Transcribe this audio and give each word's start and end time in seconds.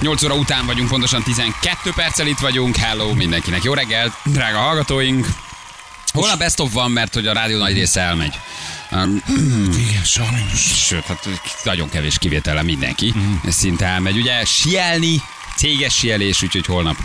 8 0.00 0.22
óra 0.22 0.34
után 0.34 0.66
vagyunk, 0.66 0.88
pontosan 0.88 1.22
12 1.22 1.90
perccel 1.94 2.26
itt 2.26 2.38
vagyunk. 2.38 2.76
Hello 2.76 3.14
mindenkinek. 3.14 3.62
Jó 3.62 3.74
reggelt, 3.74 4.12
drága 4.24 4.58
hallgatóink. 4.58 5.26
Holnap 6.12 6.38
best 6.38 6.60
of 6.60 6.72
van, 6.72 6.90
mert 6.90 7.14
hogy 7.14 7.26
a 7.26 7.32
rádió 7.32 7.58
nagy 7.58 7.72
része 7.74 8.00
elmegy. 8.00 8.34
Igen, 9.88 10.04
sajnos. 10.04 10.84
Sőt, 10.86 11.04
hát 11.04 11.28
nagyon 11.64 11.88
kevés 11.88 12.18
kivétele 12.18 12.62
mindenki. 12.62 13.14
Ez 13.44 13.54
szinte 13.54 13.86
elmegy. 13.86 14.16
Ugye 14.16 14.44
sielni, 14.44 15.22
céges 15.56 15.94
sielés, 15.94 16.42
úgyhogy 16.42 16.66
holnap. 16.66 16.96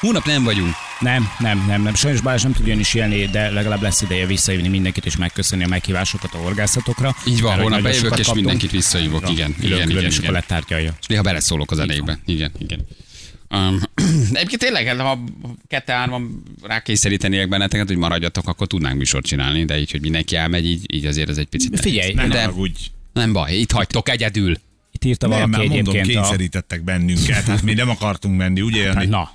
Hónap 0.00 0.24
nem 0.24 0.44
vagyunk. 0.44 0.74
Nem, 1.00 1.28
nem, 1.38 1.64
nem, 1.66 1.82
nem. 1.82 1.94
Sajnos 1.94 2.20
Balázs 2.20 2.42
nem 2.42 2.52
tud 2.52 2.66
jönni 2.66 2.82
élni, 2.92 3.26
de 3.26 3.50
legalább 3.50 3.82
lesz 3.82 4.02
ideje 4.02 4.26
visszajönni 4.26 4.68
mindenkit 4.68 5.06
és 5.06 5.16
megköszönni 5.16 5.64
a 5.64 5.68
meghívásokat 5.68 6.34
a 6.34 6.36
horgászatokra. 6.36 7.14
Így 7.26 7.40
van, 7.40 7.60
holnap 7.60 7.82
bejövök 7.82 8.18
és 8.18 8.32
mindenkit 8.32 8.70
visszahívok. 8.70 9.22
Ja, 9.22 9.28
Igen, 9.28 9.54
külön, 9.54 9.72
igen, 9.72 9.86
külön, 9.86 9.98
igen, 9.98 10.10
és 10.10 10.16
akkor 10.16 10.28
igen. 10.28 10.40
letárgyalja. 10.40 10.94
És 11.00 11.06
néha 11.06 11.22
beleszólok 11.22 11.70
a 11.70 11.74
zenékbe. 11.74 12.18
Igen, 12.26 12.50
igen. 12.58 12.86
Um, 13.54 13.80
egyébként 14.32 14.60
tényleg, 14.60 14.86
hát 14.86 15.00
ha 15.00 15.18
kette-hárman 15.66 16.42
rákényszerítenék 16.62 17.48
benneteket, 17.48 17.86
hogy 17.86 17.96
maradjatok, 17.96 18.48
akkor 18.48 18.66
tudnánk 18.66 18.96
műsort 18.96 19.26
csinálni, 19.26 19.64
de 19.64 19.78
így, 19.78 19.90
hogy 19.90 20.00
mindenki 20.00 20.36
elmegy, 20.36 20.66
így, 20.66 20.94
így 20.94 21.06
azért 21.06 21.28
ez 21.28 21.38
egy 21.38 21.46
picit 21.46 21.80
Figyelj, 21.80 22.12
nehéz. 22.12 22.30
Ne 22.30 22.36
de 22.36 22.40
haragudj. 22.40 22.80
nem 23.12 23.32
baj, 23.32 23.52
itt 23.52 23.72
hagytok 23.72 24.08
egyedül. 24.08 24.56
Itt 24.92 25.04
írta 25.04 25.26
Nem, 25.26 25.50
valaki 25.50 25.68
mondom, 25.68 25.94
egyébként 25.94 26.16
a... 26.16 26.20
kényszerítettek 26.20 26.82
bennünket. 26.82 27.44
Hát 27.44 27.62
mi 27.62 27.74
nem 27.74 27.88
akartunk 27.88 28.36
menni, 28.36 28.60
ugye? 28.60 28.82
Jani? 28.82 29.06
Na, 29.06 29.30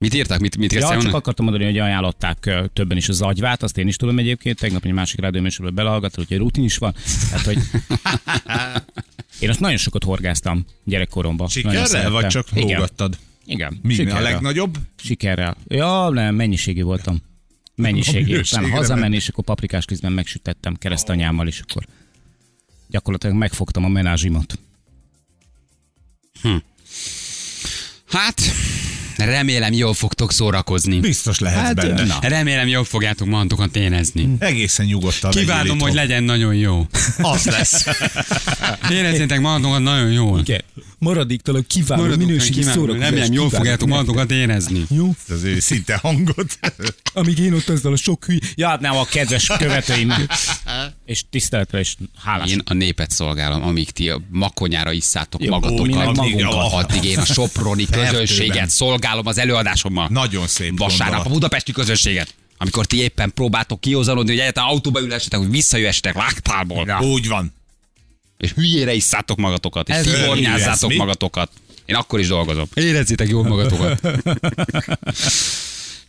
Mit 0.00 0.14
írtak? 0.14 0.40
Mit, 0.40 0.56
mit 0.56 0.72
Ja, 0.72 0.98
csak 1.00 1.14
akartam 1.14 1.44
mondani, 1.44 1.64
hogy 1.64 1.78
ajánlották 1.78 2.50
többen 2.72 2.96
is 2.96 3.08
az 3.08 3.22
agyvát, 3.22 3.62
azt 3.62 3.78
én 3.78 3.88
is 3.88 3.96
tudom 3.96 4.18
egyébként, 4.18 4.58
tegnap 4.58 4.84
egy 4.84 4.92
másik 4.92 5.20
rádióműsorban 5.20 5.74
belehallgattam, 5.74 6.24
hogy 6.28 6.36
rutin 6.36 6.64
is 6.64 6.76
van. 6.76 6.94
Tehát, 7.30 7.44
hogy 7.44 7.58
én 9.40 9.48
azt 9.48 9.60
nagyon 9.60 9.76
sokat 9.76 10.04
horgáztam 10.04 10.64
gyerekkoromban. 10.84 11.48
Sikerrel, 11.48 12.10
vagy 12.10 12.26
csak 12.26 12.46
Igen. 12.54 12.66
lógattad? 12.66 13.18
Igen. 13.44 13.78
Mi 13.82 14.10
a 14.10 14.20
legnagyobb? 14.20 14.78
Sikerrel. 14.96 15.56
Ja, 15.68 16.08
nem, 16.08 16.34
mennyiségi 16.34 16.82
voltam. 16.82 17.22
Mennyiségi. 17.74 18.36
Utána 18.36 18.68
hazamenni, 18.68 19.14
és 19.14 19.28
akkor 19.28 19.44
paprikás 19.44 19.84
kézben 19.84 20.12
megsütettem 20.12 20.74
keresztanyámmal, 20.74 21.46
és 21.46 21.60
akkor 21.60 21.86
gyakorlatilag 22.88 23.36
megfogtam 23.36 23.84
a 23.84 23.88
menázsimat. 23.88 24.58
Hát, 28.06 28.40
remélem 29.24 29.72
jól 29.72 29.94
fogtok 29.94 30.32
szórakozni. 30.32 31.00
Biztos 31.00 31.38
lehetsz 31.38 31.60
Hát, 31.60 31.74
benne. 31.74 32.04
na. 32.04 32.18
Remélem 32.20 32.68
jól 32.68 32.84
fogjátok 32.84 33.26
magantokat 33.28 33.76
énezni. 33.76 34.28
Egészen 34.38 34.86
nyugodtan 34.86 35.30
Kívánom, 35.30 35.78
hogy 35.78 35.94
legyen 35.94 36.22
nagyon 36.22 36.54
jó. 36.54 36.86
Az 37.18 37.44
lesz. 37.44 37.86
Érezzétek 38.90 39.40
magatokat 39.40 39.80
nagyon 39.80 40.10
jól. 40.12 40.40
Igen. 40.40 40.62
Maradéktalan 40.98 41.64
kiváló 41.66 42.02
Maradok, 42.02 42.26
minőségi 42.26 42.52
kívánom, 42.52 42.74
szórakozás. 42.74 43.08
Remélem 43.08 43.32
jól 43.32 43.50
fogjátok 43.50 43.88
magatokat 43.88 44.30
érezni. 44.30 44.84
Jó? 44.90 45.14
Az 45.28 45.42
ő 45.42 45.60
szinte 45.60 45.96
hangot. 45.96 46.58
Amíg 47.12 47.38
én 47.38 47.52
ott 47.52 47.68
ezzel 47.68 47.92
a 47.92 47.96
sok 47.96 48.24
hülye... 48.24 48.38
Ja, 48.54 48.68
hát 48.68 48.80
nem 48.80 48.96
a 48.96 49.04
kedves 49.04 49.46
követőim. 49.58 50.12
és 51.06 51.24
tiszteletre 51.30 51.78
és 51.78 51.94
hálás. 52.24 52.50
Én 52.50 52.62
a 52.64 52.74
népet 52.74 53.10
szolgálom, 53.10 53.62
amíg 53.62 53.90
ti 53.90 54.08
a 54.08 54.20
makonyára 54.30 54.92
isszátok 54.92 55.46
magatokat. 55.46 56.04
magunkat. 56.04 56.72
Addig 56.72 57.04
én 57.04 57.18
a 57.18 57.24
soproni 57.24 57.86
közönséget 57.90 58.70
szolgálom 58.70 59.08
az 59.18 59.38
előadásommal. 59.38 60.08
Nagyon 60.10 60.46
szép 60.46 60.78
Vasárnap 60.78 61.06
a 61.06 61.10
gondolat. 61.10 61.32
budapesti 61.32 61.72
közönséget. 61.72 62.34
Amikor 62.58 62.86
ti 62.86 62.96
éppen 62.96 63.32
próbáltok 63.34 63.80
kihozalodni, 63.80 64.30
hogy 64.30 64.40
egyáltalán 64.40 64.70
autóba 64.70 65.00
ülhessetek, 65.00 65.38
hogy 65.38 65.50
visszajöhessetek 65.50 66.14
lágtálból. 66.14 66.98
Úgy 67.00 67.28
van. 67.28 67.54
És 68.38 68.52
hülyére 68.52 68.92
isszátok 68.92 69.38
magatokat, 69.38 69.88
és 69.88 69.96
szigornyázzátok 69.96 70.94
magatokat. 70.94 71.50
Én 71.84 71.94
akkor 71.94 72.20
is 72.20 72.26
dolgozom. 72.26 72.68
Érezzétek 72.74 73.28
jól 73.28 73.44
magatokat. 73.44 74.00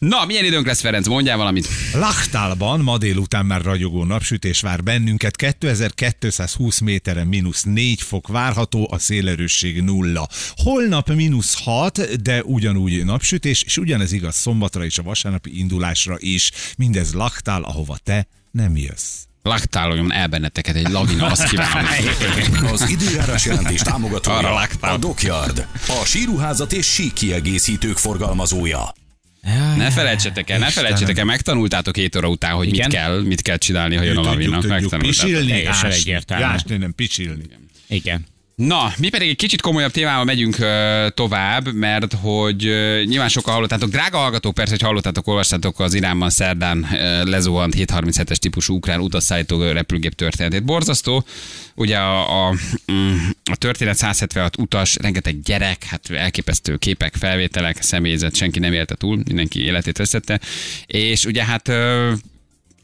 Na, 0.07 0.25
milyen 0.25 0.45
időnk 0.45 0.65
lesz, 0.65 0.81
Ferenc? 0.81 1.07
Mondjál 1.07 1.37
valamit. 1.37 1.67
Lachtálban 1.93 2.79
ma 2.79 2.97
délután 2.97 3.45
már 3.45 3.61
ragyogó 3.61 4.03
napsütés 4.03 4.61
vár 4.61 4.83
bennünket, 4.83 5.35
2220 5.35 6.79
méteren 6.79 7.27
mínusz 7.27 7.63
4 7.63 8.01
fok 8.01 8.27
várható, 8.27 8.87
a 8.91 8.97
szélerősség 8.97 9.81
nulla. 9.81 10.27
Holnap 10.55 11.13
mínusz 11.13 11.63
6, 11.63 12.21
de 12.21 12.43
ugyanúgy 12.43 13.05
napsütés, 13.05 13.63
és 13.63 13.77
ugyanez 13.77 14.11
igaz 14.11 14.35
szombatra 14.35 14.85
és 14.85 14.97
a 14.97 15.03
vasárnapi 15.03 15.59
indulásra 15.59 16.15
is. 16.19 16.51
Mindez 16.77 17.13
Lachtál, 17.13 17.63
ahova 17.63 17.97
te 18.03 18.27
nem 18.51 18.77
jössz. 18.77 19.15
Laktáloljon 19.43 20.13
el 20.13 20.27
benneteket 20.27 20.75
egy 20.75 20.89
lavina, 20.89 21.25
azt 21.25 21.49
kívánom. 21.49 21.85
Az 22.73 22.89
időjárás 22.89 23.45
jelentés 23.45 23.81
Arra 23.81 23.91
támogatója 23.91 24.53
lágtál. 24.53 24.93
a 24.93 24.97
Dockyard, 24.97 25.67
a 25.87 26.05
síruházat 26.05 26.73
és 26.73 26.85
sík 26.93 27.13
kiegészítők 27.13 27.97
forgalmazója. 29.41 29.75
Ne 29.77 29.89
felejtsetek 29.91 30.49
el, 30.49 30.59
ne 30.59 30.69
felejtsetek 30.69 31.17
el, 31.17 31.25
megtanultátok 31.25 31.95
7 31.95 32.15
óra 32.15 32.27
után, 32.27 32.51
hogy 32.53 32.65
mit 32.65 32.75
Igen. 32.75 32.89
kell, 32.89 33.21
mit 33.21 33.41
kell 33.41 33.57
csinálni, 33.57 33.95
ha 33.95 34.03
jön 34.03 34.17
a 34.17 34.21
lavina. 34.21 34.59
tudjuk, 34.59 34.61
tudjuk 34.61 34.91
Megtanultátok. 34.91 35.07
pisilni, 35.07 35.65
ásni. 35.65 35.89
egyértelmű. 35.91 36.43
Ásni, 36.43 36.77
nem 36.77 36.95
pisilni. 36.95 37.43
Igen. 37.87 38.25
Na, 38.55 38.93
mi 38.97 39.09
pedig 39.09 39.29
egy 39.29 39.35
kicsit 39.35 39.61
komolyabb 39.61 39.91
témával 39.91 40.23
megyünk 40.23 40.59
ö, 40.59 41.07
tovább, 41.13 41.73
mert 41.73 42.13
hogy 42.13 42.65
ö, 42.65 43.03
nyilván 43.05 43.29
sokan 43.29 43.53
hallottátok, 43.53 43.89
drága 43.89 44.17
hallgatók, 44.17 44.53
persze, 44.53 44.71
hogy 44.71 44.81
hallottátok, 44.81 45.27
olvastátok 45.27 45.79
az 45.79 45.93
Iránban 45.93 46.29
szerdán 46.29 46.87
ö, 46.93 47.23
lezuhant 47.23 47.73
737-es 47.77 48.35
típusú 48.35 48.75
ukrán 48.75 48.99
utasszállító 48.99 49.61
repülgép 49.61 50.13
történetét. 50.15 50.63
Borzasztó, 50.63 51.25
ugye 51.75 51.97
a, 51.97 52.47
a, 52.47 52.55
mm, 52.91 53.15
a 53.51 53.55
történet 53.55 53.95
176 53.95 54.57
utas, 54.57 54.95
rengeteg 54.95 55.41
gyerek, 55.41 55.83
hát 55.83 56.09
elképesztő 56.09 56.75
képek, 56.75 57.15
felvételek, 57.15 57.81
személyzet, 57.81 58.35
senki 58.35 58.59
nem 58.59 58.73
élte 58.73 58.95
túl, 58.95 59.21
mindenki 59.25 59.63
életét 59.63 59.97
veszette, 59.97 60.39
és 60.85 61.25
ugye 61.25 61.45
hát 61.45 61.67
ö, 61.67 62.11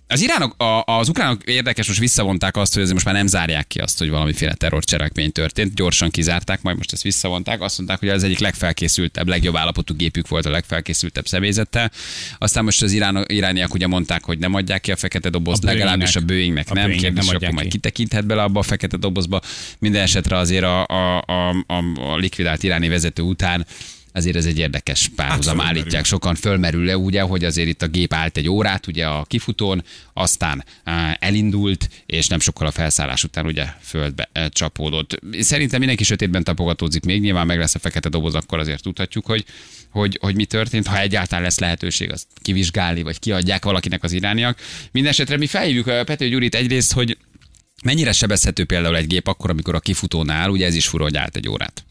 az 0.08 0.22
iránok, 0.22 0.62
a, 0.62 0.84
az 0.86 1.10
ukránok 1.10 1.44
érdekes, 1.44 1.88
most 1.88 2.00
visszavonták 2.00 2.56
azt, 2.56 2.74
hogy 2.74 2.82
azért 2.82 2.96
most 2.96 3.06
már 3.06 3.16
nem 3.16 3.28
zárják 3.28 3.68
ki 3.68 3.80
azt, 3.80 3.98
hogy 3.98 4.10
valamiféle 4.10 4.54
terrorcselekmény 4.54 5.32
történt. 5.32 5.74
Gyorsan 5.74 6.10
kizárták, 6.10 6.62
majd 6.62 6.78
most 6.78 6.94
ezt 6.94 7.02
visszavonták. 7.04 7.62
Azt 7.62 7.78
mondták, 7.78 8.00
hogy 8.00 8.10
ez 8.10 8.24
egyik 8.24 8.40
legfelkészültebb, 8.40 9.28
legjobb 9.28 9.56
állapotú 9.56 9.96
gépük 9.96 10.28
volt 10.28 10.46
a 10.46 10.50
legfelkészültebb 10.50 11.28
személyzettel. 11.28 11.92
Aztán 12.38 12.64
most 12.64 12.82
az 12.82 12.92
irán, 12.92 13.26
irániak 13.28 13.74
ugye 13.74 13.88
mondták, 13.88 14.24
hogy 14.24 14.40
nem 14.40 14.54
adják 14.54 14.82
ki 14.82 14.92
a 14.92 14.96
fekete 14.96 15.30
dobozt, 15.30 15.64
A 15.64 15.68
legalábbis 15.68 16.16
a 16.16 16.22
Boeingnek. 16.22 16.70
A 16.70 16.74
nem. 16.74 16.84
Boeingnek 16.84 17.14
Kérdés, 17.14 17.26
nem 17.26 17.36
akkor 17.36 17.36
adják 17.36 17.54
majd 17.54 17.66
ki. 17.66 17.72
kitekinthet 17.72 18.26
bele 18.26 18.44
abba 18.44 18.60
a 18.60 18.64
fekete 18.64 18.98
dobozba. 18.98 19.42
Minden 19.80 20.02
esetre 20.02 20.38
azért 20.38 20.64
a, 20.64 20.86
a, 20.86 21.24
a, 21.26 21.50
a, 21.68 21.84
a 22.12 22.18
likvidált 22.18 22.64
iráni 22.64 22.88
vezető 22.88 23.22
után 23.22 23.66
azért 24.18 24.36
ez 24.36 24.46
egy 24.46 24.60
érdekes 24.60 25.12
párhuzam. 25.16 25.56
fölmerül. 25.56 25.80
állítják 25.80 26.06
sokan 26.06 26.36
fölmerül 26.36 26.86
le, 26.86 26.98
ugye, 26.98 27.22
hogy 27.22 27.44
azért 27.44 27.68
itt 27.68 27.82
a 27.82 27.88
gép 27.88 28.14
állt 28.14 28.38
egy 28.38 28.50
órát 28.50 28.88
ugye 28.88 29.06
a 29.06 29.24
kifutón, 29.24 29.84
aztán 30.14 30.64
elindult, 31.20 31.90
és 32.06 32.28
nem 32.28 32.40
sokkal 32.40 32.68
a 32.68 32.72
felszállás 32.72 33.24
után 33.24 33.46
ugye 33.46 33.66
földbe 33.82 34.30
csapódott. 34.50 35.20
Szerintem 35.40 35.80
mindenki 35.80 36.04
sötétben 36.04 36.44
tapogatózik 36.44 37.06
még, 37.06 37.22
nyilván 37.22 37.46
meg 37.46 37.58
lesz 37.58 37.76
a 37.76 37.80
fekete 37.80 38.10
doboz, 38.10 38.36
akkor 38.36 38.60
azért 38.60 38.82
tudhatjuk, 38.82 39.26
hogy, 39.26 39.46
hogy, 39.90 40.18
hogy 40.22 40.36
mi 40.36 40.46
történt, 40.46 40.88
ha 40.88 41.00
egyáltalán 41.00 41.44
lesz 41.44 41.60
lehetőség 41.60 42.12
azt 42.12 42.28
kivizsgálni, 42.42 43.02
vagy 43.02 43.20
kiadják 43.20 43.66
valakinek 43.66 44.04
az 44.04 44.12
irániak. 44.12 44.60
Mindenesetre 44.92 45.38
mi 45.38 45.48
felhívjuk 45.48 45.86
Pető 45.86 46.30
Gyurit 46.30 46.56
egyrészt, 46.56 46.94
hogy 46.94 47.18
mennyire 47.84 48.12
sebezhető 48.12 48.66
például 48.66 48.98
egy 48.98 49.08
gép 49.08 49.28
akkor, 49.28 49.50
amikor 49.50 49.76
a 49.76 49.80
kifutónál, 49.80 50.50
ugye 50.50 50.66
ez 50.66 50.76
is 50.76 50.88
fura, 50.88 51.04
hogy 51.04 51.18
állt 51.18 51.36
egy 51.36 51.50
órát. 51.50 51.86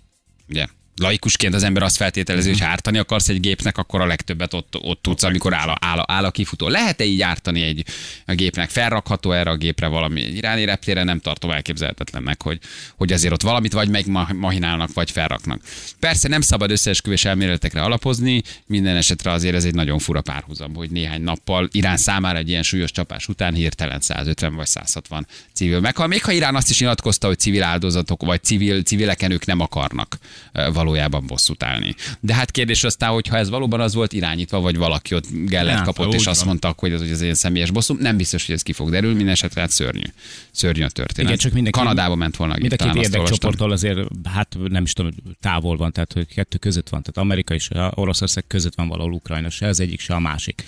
Ugye? 0.48 0.66
Laikusként 0.96 1.54
az 1.54 1.62
ember 1.62 1.82
azt 1.82 1.96
feltételezi, 1.96 2.48
hogy 2.48 2.60
ha 2.60 2.66
ártani 2.66 2.98
akarsz 2.98 3.28
egy 3.28 3.40
gépnek, 3.40 3.78
akkor 3.78 4.00
a 4.00 4.06
legtöbbet 4.06 4.54
ott, 4.54 4.76
ott 4.82 5.02
tudsz, 5.02 5.22
amikor 5.22 5.54
áll 5.54 5.68
a, 5.68 5.76
áll, 5.80 5.98
a, 5.98 6.04
áll 6.08 6.24
a 6.24 6.30
kifutó. 6.30 6.68
Lehet-e 6.68 7.04
így 7.04 7.22
ártani 7.22 7.62
egy 7.62 7.84
a 8.26 8.32
gépnek? 8.34 8.70
Felrakható 8.70 9.32
erre 9.32 9.50
a 9.50 9.56
gépre 9.56 9.86
valami 9.86 10.22
egy 10.22 10.36
iráni 10.36 10.64
reptére? 10.64 11.04
Nem 11.04 11.20
tartom 11.20 11.50
elképzelhetetlennek, 11.50 12.42
hogy, 12.42 12.58
hogy 12.96 13.12
azért 13.12 13.32
ott 13.32 13.42
valamit 13.42 13.72
vagy 13.72 13.88
megmahinálnak, 13.88 14.92
vagy 14.92 15.10
felraknak. 15.10 15.62
Persze 16.00 16.28
nem 16.28 16.40
szabad 16.40 16.70
összeesküvés 16.70 17.24
elméletekre 17.24 17.82
alapozni, 17.82 18.42
minden 18.66 18.96
esetre 18.96 19.30
azért 19.30 19.54
ez 19.54 19.64
egy 19.64 19.74
nagyon 19.74 19.98
fura 19.98 20.20
párhuzam, 20.20 20.74
hogy 20.74 20.90
néhány 20.90 21.22
nappal 21.22 21.68
Irán 21.72 21.96
számára 21.96 22.38
egy 22.38 22.48
ilyen 22.48 22.62
súlyos 22.62 22.90
csapás 22.90 23.28
után 23.28 23.54
hirtelen 23.54 24.00
150 24.00 24.54
vagy 24.54 24.66
160 24.66 25.26
civil 25.52 25.80
meghal. 25.80 26.06
Még 26.06 26.24
ha 26.24 26.32
Irán 26.32 26.56
azt 26.56 26.70
is 26.70 26.80
nyilatkozta, 26.80 27.26
hogy 27.26 27.38
civil 27.38 27.62
áldozatok, 27.62 28.22
vagy 28.22 28.42
civil, 28.42 28.82
civileken 28.82 29.30
ők 29.30 29.46
nem 29.46 29.60
akarnak 29.60 30.18
ö, 30.52 30.72
valójában 30.86 31.26
bosszút 31.26 31.62
állni. 31.62 31.94
De 32.20 32.34
hát 32.34 32.50
kérdés 32.50 32.84
aztán, 32.84 33.10
hogy 33.10 33.26
ha 33.26 33.36
ez 33.36 33.48
valóban 33.48 33.80
az 33.80 33.94
volt 33.94 34.12
irányítva, 34.12 34.60
vagy 34.60 34.76
valaki 34.76 35.14
ott 35.14 35.24
gellert 35.30 35.76
Hát, 35.76 35.84
kapott, 35.84 36.14
és 36.14 36.26
azt 36.26 36.38
van. 36.38 36.48
mondtak, 36.48 36.78
hogy 36.78 36.92
ez, 36.92 37.00
hogy 37.00 37.10
ez 37.10 37.20
egy 37.20 37.34
személyes 37.34 37.70
bosszú, 37.70 37.94
nem 37.94 38.16
biztos, 38.16 38.46
hogy 38.46 38.54
ez 38.54 38.62
ki 38.62 38.72
fog 38.72 38.90
derülni, 38.90 39.16
minden 39.16 39.34
esetre 39.34 39.60
hát 39.60 39.70
szörnyű. 39.70 40.02
Szörnyű 40.50 40.82
a 40.82 40.88
történet. 40.88 41.30
Igen, 41.30 41.42
csak 41.42 41.52
mindenki- 41.52 41.78
Kanadába 41.78 42.14
ment 42.14 42.36
volna 42.36 42.54
Mind 42.58 42.72
a 42.72 42.76
két 42.76 43.02
érdekcsoporttól 43.02 43.70
azért, 43.72 43.98
hát 44.24 44.56
nem 44.68 44.82
is 44.82 44.92
tudom, 44.92 45.10
távol 45.40 45.76
van, 45.76 45.92
tehát 45.92 46.12
hogy 46.12 46.26
kettő 46.26 46.58
között 46.58 46.88
van. 46.88 47.02
Tehát 47.02 47.18
Amerika 47.18 47.54
és 47.54 47.68
Oroszország 47.90 48.44
között 48.46 48.74
van 48.74 48.88
valahol 48.88 49.12
Ukrajna, 49.12 49.50
se 49.50 49.66
az 49.66 49.80
egyik, 49.80 50.00
se 50.00 50.14
a 50.14 50.18
másik. 50.18 50.64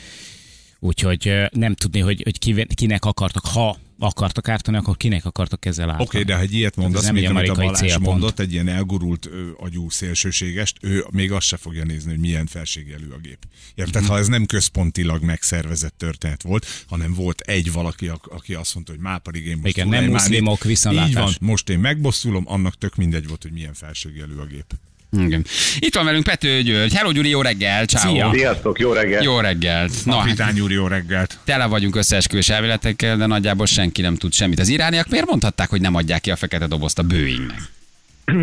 Úgyhogy 0.80 1.32
nem 1.50 1.74
tudni, 1.74 2.00
hogy, 2.00 2.22
hogy 2.22 2.66
kinek 2.74 3.04
akartak, 3.04 3.44
ha 3.46 3.78
akartak 3.98 4.48
ártani, 4.48 4.76
akkor 4.76 4.96
kinek 4.96 5.24
akartak 5.24 5.64
ezzel 5.64 5.90
ártani? 5.90 6.08
Oké, 6.08 6.16
okay, 6.16 6.28
de 6.28 6.34
ha 6.34 6.40
egy 6.40 6.54
ilyet 6.54 6.76
mondasz, 6.76 7.04
nem 7.04 7.14
mint 7.14 7.28
amit 7.28 7.48
a 7.48 7.54
Balázs 7.54 7.96
mondott, 7.96 8.38
egy 8.38 8.52
ilyen 8.52 8.68
elgurult 8.68 9.26
ö, 9.26 9.48
agyú 9.58 9.90
szélsőségest, 9.90 10.76
ő 10.80 11.04
még 11.10 11.32
azt 11.32 11.46
se 11.46 11.56
fogja 11.56 11.84
nézni, 11.84 12.10
hogy 12.10 12.20
milyen 12.20 12.46
felségjelű 12.46 13.08
a 13.10 13.18
gép. 13.18 13.38
Érted? 13.74 14.02
Mhm. 14.02 14.10
Ha 14.10 14.18
ez 14.18 14.26
nem 14.26 14.46
központilag 14.46 15.22
megszervezett 15.22 15.94
történet 15.96 16.42
volt, 16.42 16.66
hanem 16.88 17.14
volt 17.14 17.40
egy 17.40 17.72
valaki, 17.72 18.08
ak- 18.08 18.32
aki 18.32 18.54
azt 18.54 18.74
mondta, 18.74 18.92
hogy 18.92 19.00
már 19.00 19.20
pedig 19.20 19.46
én 19.46 19.56
most 19.56 19.76
Igen, 19.76 19.88
nem 19.88 20.04
muszlimok, 20.04 20.64
viszontlátás. 20.64 21.10
Így 21.10 21.16
van, 21.16 21.34
most 21.40 21.68
én 21.68 21.78
megbosszulom, 21.78 22.44
annak 22.46 22.78
tök 22.78 22.96
mindegy 22.96 23.28
volt, 23.28 23.42
hogy 23.42 23.52
milyen 23.52 23.74
felségjelű 23.74 24.34
a 24.36 24.44
gép. 24.44 24.74
Igen. 25.12 25.44
Itt 25.78 25.94
van 25.94 26.04
velünk 26.04 26.24
Pető 26.24 26.62
György. 26.62 26.94
Hello 26.94 27.12
Gyuri, 27.12 27.28
jó 27.28 27.42
reggel. 27.42 27.84
Ciao. 27.84 28.12
Szia. 28.12 28.30
Sziasztok, 28.32 28.78
jó 28.78 28.92
reggelt! 28.92 29.24
Jó 29.24 29.40
reggelt. 29.40 29.92
Na, 30.04 30.14
hát 30.14 30.22
Kapitány 30.24 30.60
úr, 30.60 30.70
jó 30.70 30.86
reggelt! 30.86 31.38
tele 31.44 31.66
vagyunk 31.66 31.96
összeesküvés 31.96 32.48
elméletekkel, 32.48 33.16
de 33.16 33.26
nagyjából 33.26 33.66
senki 33.66 34.02
nem 34.02 34.16
tud 34.16 34.32
semmit. 34.32 34.58
Az 34.60 34.68
irániak 34.68 35.08
miért 35.08 35.26
mondhatták, 35.26 35.68
hogy 35.68 35.80
nem 35.80 35.94
adják 35.94 36.20
ki 36.20 36.30
a 36.30 36.36
fekete 36.36 36.66
dobozt 36.66 36.98
a 36.98 37.02
Boeingnek? 37.02 37.60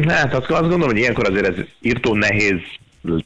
Hát 0.08 0.34
azt, 0.34 0.50
azt 0.50 0.62
gondolom, 0.62 0.88
hogy 0.88 0.98
ilyenkor 0.98 1.30
azért 1.30 1.48
ez 1.48 1.66
írtó 1.82 2.16
nehéz 2.16 2.60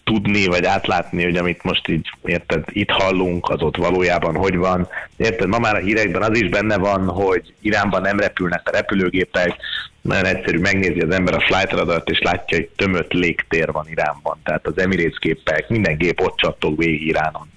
tudni, 0.04 0.46
vagy 0.46 0.66
átlátni, 0.66 1.24
hogy 1.24 1.38
amit 1.38 1.64
most 1.64 1.88
így, 1.88 2.10
érted, 2.24 2.64
itt 2.68 2.90
hallunk, 2.90 3.50
az 3.50 3.62
ott 3.62 3.76
valójában 3.76 4.36
hogy 4.36 4.56
van. 4.56 4.88
Érted, 5.18 5.48
ma 5.48 5.60
már 5.60 5.76
a 5.76 5.80
hírekben 5.80 6.22
az 6.22 6.42
is 6.42 6.50
benne 6.50 6.78
van, 6.78 7.08
hogy 7.08 7.54
Iránban 7.62 8.02
nem 8.02 8.20
repülnek 8.20 8.62
a 8.66 8.72
repülőgépek, 8.72 9.56
nagyon 10.02 10.26
egyszerű, 10.26 10.60
megnézi 10.60 11.00
az 11.00 11.14
ember 11.14 11.34
a 11.34 11.40
flight 11.40 11.72
radart, 11.72 12.10
és 12.10 12.20
látja, 12.20 12.58
hogy 12.58 12.70
tömött 12.76 13.12
légtér 13.12 13.72
van 13.72 13.88
Iránban. 13.90 14.38
Tehát 14.44 14.68
az 14.68 14.78
Emirates 14.78 15.18
gépek, 15.20 15.70
minden 15.70 15.98
gép 15.98 16.22
ott 16.22 16.38
csattog 16.38 16.78
végig 16.78 17.08
Iránon. 17.08 17.48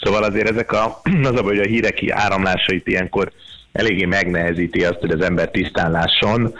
Szóval 0.00 0.22
azért 0.22 0.50
ezek 0.50 0.72
a, 0.72 1.00
az 1.30 1.36
a 1.36 1.42
hogy 1.42 1.58
a 1.58 1.66
hírek 1.66 2.02
áramlásait 2.08 2.86
ilyenkor 2.86 3.32
eléggé 3.72 4.04
megnehezíti 4.04 4.84
azt, 4.84 5.00
hogy 5.00 5.10
az 5.10 5.20
ember 5.20 5.50
tisztán 5.50 5.90
lásson. 5.90 6.54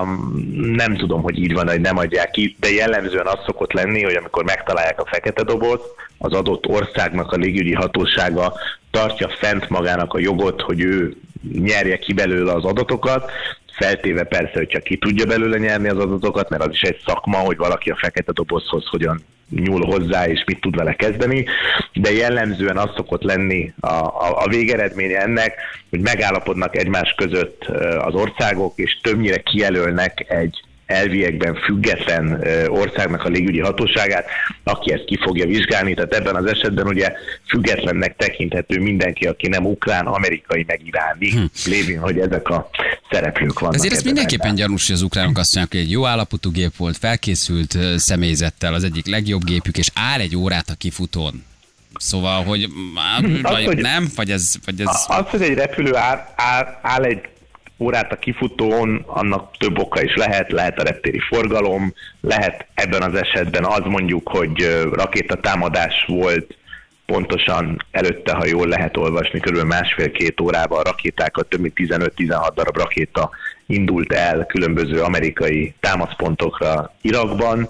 Um, 0.00 0.34
nem 0.76 0.96
tudom, 0.96 1.22
hogy 1.22 1.38
így 1.38 1.52
van, 1.52 1.68
hogy 1.68 1.80
nem 1.80 1.96
adják 1.96 2.30
ki, 2.30 2.56
de 2.60 2.70
jellemzően 2.70 3.26
az 3.26 3.38
szokott 3.46 3.72
lenni, 3.72 4.02
hogy 4.02 4.14
amikor 4.14 4.44
megtalálják 4.44 5.00
a 5.00 5.06
fekete 5.06 5.42
dobozt, 5.42 5.84
az 6.18 6.32
adott 6.32 6.66
országnak 6.66 7.32
a 7.32 7.36
légügyi 7.36 7.74
hatósága 7.74 8.52
tartja 8.90 9.28
fent 9.28 9.68
magának 9.68 10.14
a 10.14 10.18
jogot, 10.18 10.60
hogy 10.60 10.80
ő 10.80 11.16
nyerje 11.52 11.98
ki 11.98 12.12
belőle 12.12 12.52
az 12.52 12.64
adatokat, 12.64 13.30
feltéve 13.72 14.24
persze, 14.24 14.52
hogy 14.54 14.68
csak 14.68 14.82
ki 14.82 14.96
tudja 14.96 15.26
belőle 15.26 15.58
nyerni 15.58 15.88
az 15.88 15.98
adatokat, 15.98 16.48
mert 16.48 16.62
az 16.62 16.72
is 16.72 16.80
egy 16.80 17.00
szakma, 17.06 17.36
hogy 17.36 17.56
valaki 17.56 17.90
a 17.90 17.96
fekete 17.96 18.32
dobozhoz 18.32 18.86
hogyan 18.86 19.24
nyúl 19.50 19.84
hozzá, 19.84 20.28
és 20.28 20.44
mit 20.46 20.60
tud 20.60 20.76
vele 20.76 20.94
kezdeni, 20.94 21.44
de 21.92 22.12
jellemzően 22.12 22.76
az 22.76 22.90
szokott 22.96 23.22
lenni 23.22 23.72
a, 23.80 23.92
a, 23.94 24.42
a 24.42 24.48
végeredménye 24.48 25.20
ennek, 25.20 25.54
hogy 25.90 26.00
megállapodnak 26.00 26.76
egymás 26.76 27.14
között 27.16 27.64
az 27.98 28.14
országok, 28.14 28.72
és 28.76 28.98
többnyire 29.02 29.36
kijelölnek 29.36 30.24
egy 30.28 30.62
elviekben 30.88 31.54
független 31.54 32.44
országnak 32.68 33.24
a 33.24 33.28
légügyi 33.28 33.60
hatóságát, 33.60 34.26
aki 34.64 34.92
ezt 34.92 35.04
ki 35.04 35.18
fogja 35.22 35.46
vizsgálni. 35.46 35.94
Tehát 35.94 36.14
ebben 36.14 36.34
az 36.34 36.46
esetben 36.46 36.86
ugye 36.86 37.12
függetlennek 37.46 38.16
tekinthető 38.16 38.80
mindenki, 38.80 39.26
aki 39.26 39.48
nem 39.48 39.66
ukrán, 39.66 40.06
amerikai, 40.06 40.64
meg 40.66 40.80
iráni, 40.84 41.30
hm. 41.30 41.70
lévén, 41.70 41.98
hogy 41.98 42.18
ezek 42.18 42.48
a 42.48 42.70
szereplők 43.10 43.60
vannak. 43.60 43.74
Ezért 43.74 43.92
ez 43.92 44.02
mindenképpen 44.02 44.54
gyanús, 44.54 44.86
hogy 44.86 44.96
az 44.96 45.02
ukránok 45.02 45.38
azt 45.38 45.54
mondják, 45.54 45.80
hogy 45.80 45.90
egy 45.90 45.94
jó 45.94 46.06
állapotú 46.06 46.50
gép 46.50 46.76
volt, 46.76 46.96
felkészült 46.96 47.78
személyzettel, 47.96 48.74
az 48.74 48.84
egyik 48.84 49.06
legjobb 49.06 49.44
gépük, 49.44 49.78
és 49.78 49.90
áll 49.94 50.20
egy 50.20 50.36
órát 50.36 50.68
a 50.70 50.74
kifutón. 50.74 51.44
Szóval, 51.94 52.44
hogy 52.44 52.68
már, 52.94 53.42
vagy 53.42 53.64
hogy- 53.64 53.76
nem, 53.76 54.08
vagy 54.14 54.30
ez, 54.30 54.54
vagy 54.64 54.80
ez... 54.80 54.86
Az, 55.06 55.24
hogy 55.30 55.42
egy 55.42 55.54
repülő 55.54 55.96
áll, 55.96 56.24
áll, 56.36 56.78
áll 56.82 57.02
egy 57.02 57.20
órát 57.78 58.12
a 58.12 58.16
kifutón, 58.16 59.04
annak 59.06 59.56
több 59.58 59.78
oka 59.78 60.02
is 60.02 60.16
lehet, 60.16 60.52
lehet 60.52 60.78
a 60.78 60.82
reptéri 60.82 61.18
forgalom, 61.18 61.92
lehet 62.20 62.66
ebben 62.74 63.02
az 63.02 63.14
esetben 63.14 63.64
az 63.64 63.82
mondjuk, 63.84 64.28
hogy 64.28 64.84
rakétatámadás 64.92 66.04
volt, 66.06 66.56
pontosan 67.06 67.84
előtte, 67.90 68.32
ha 68.32 68.46
jól 68.46 68.66
lehet 68.66 68.96
olvasni, 68.96 69.40
körülbelül 69.40 69.70
másfél-két 69.70 70.40
órában 70.40 70.78
a 70.78 70.82
rakétákat, 70.82 71.48
több 71.48 71.60
mint 71.60 71.74
15-16 71.76 72.50
darab 72.54 72.76
rakéta 72.76 73.30
indult 73.66 74.12
el 74.12 74.46
különböző 74.46 75.02
amerikai 75.02 75.74
támaszpontokra 75.80 76.94
Irakban. 77.00 77.68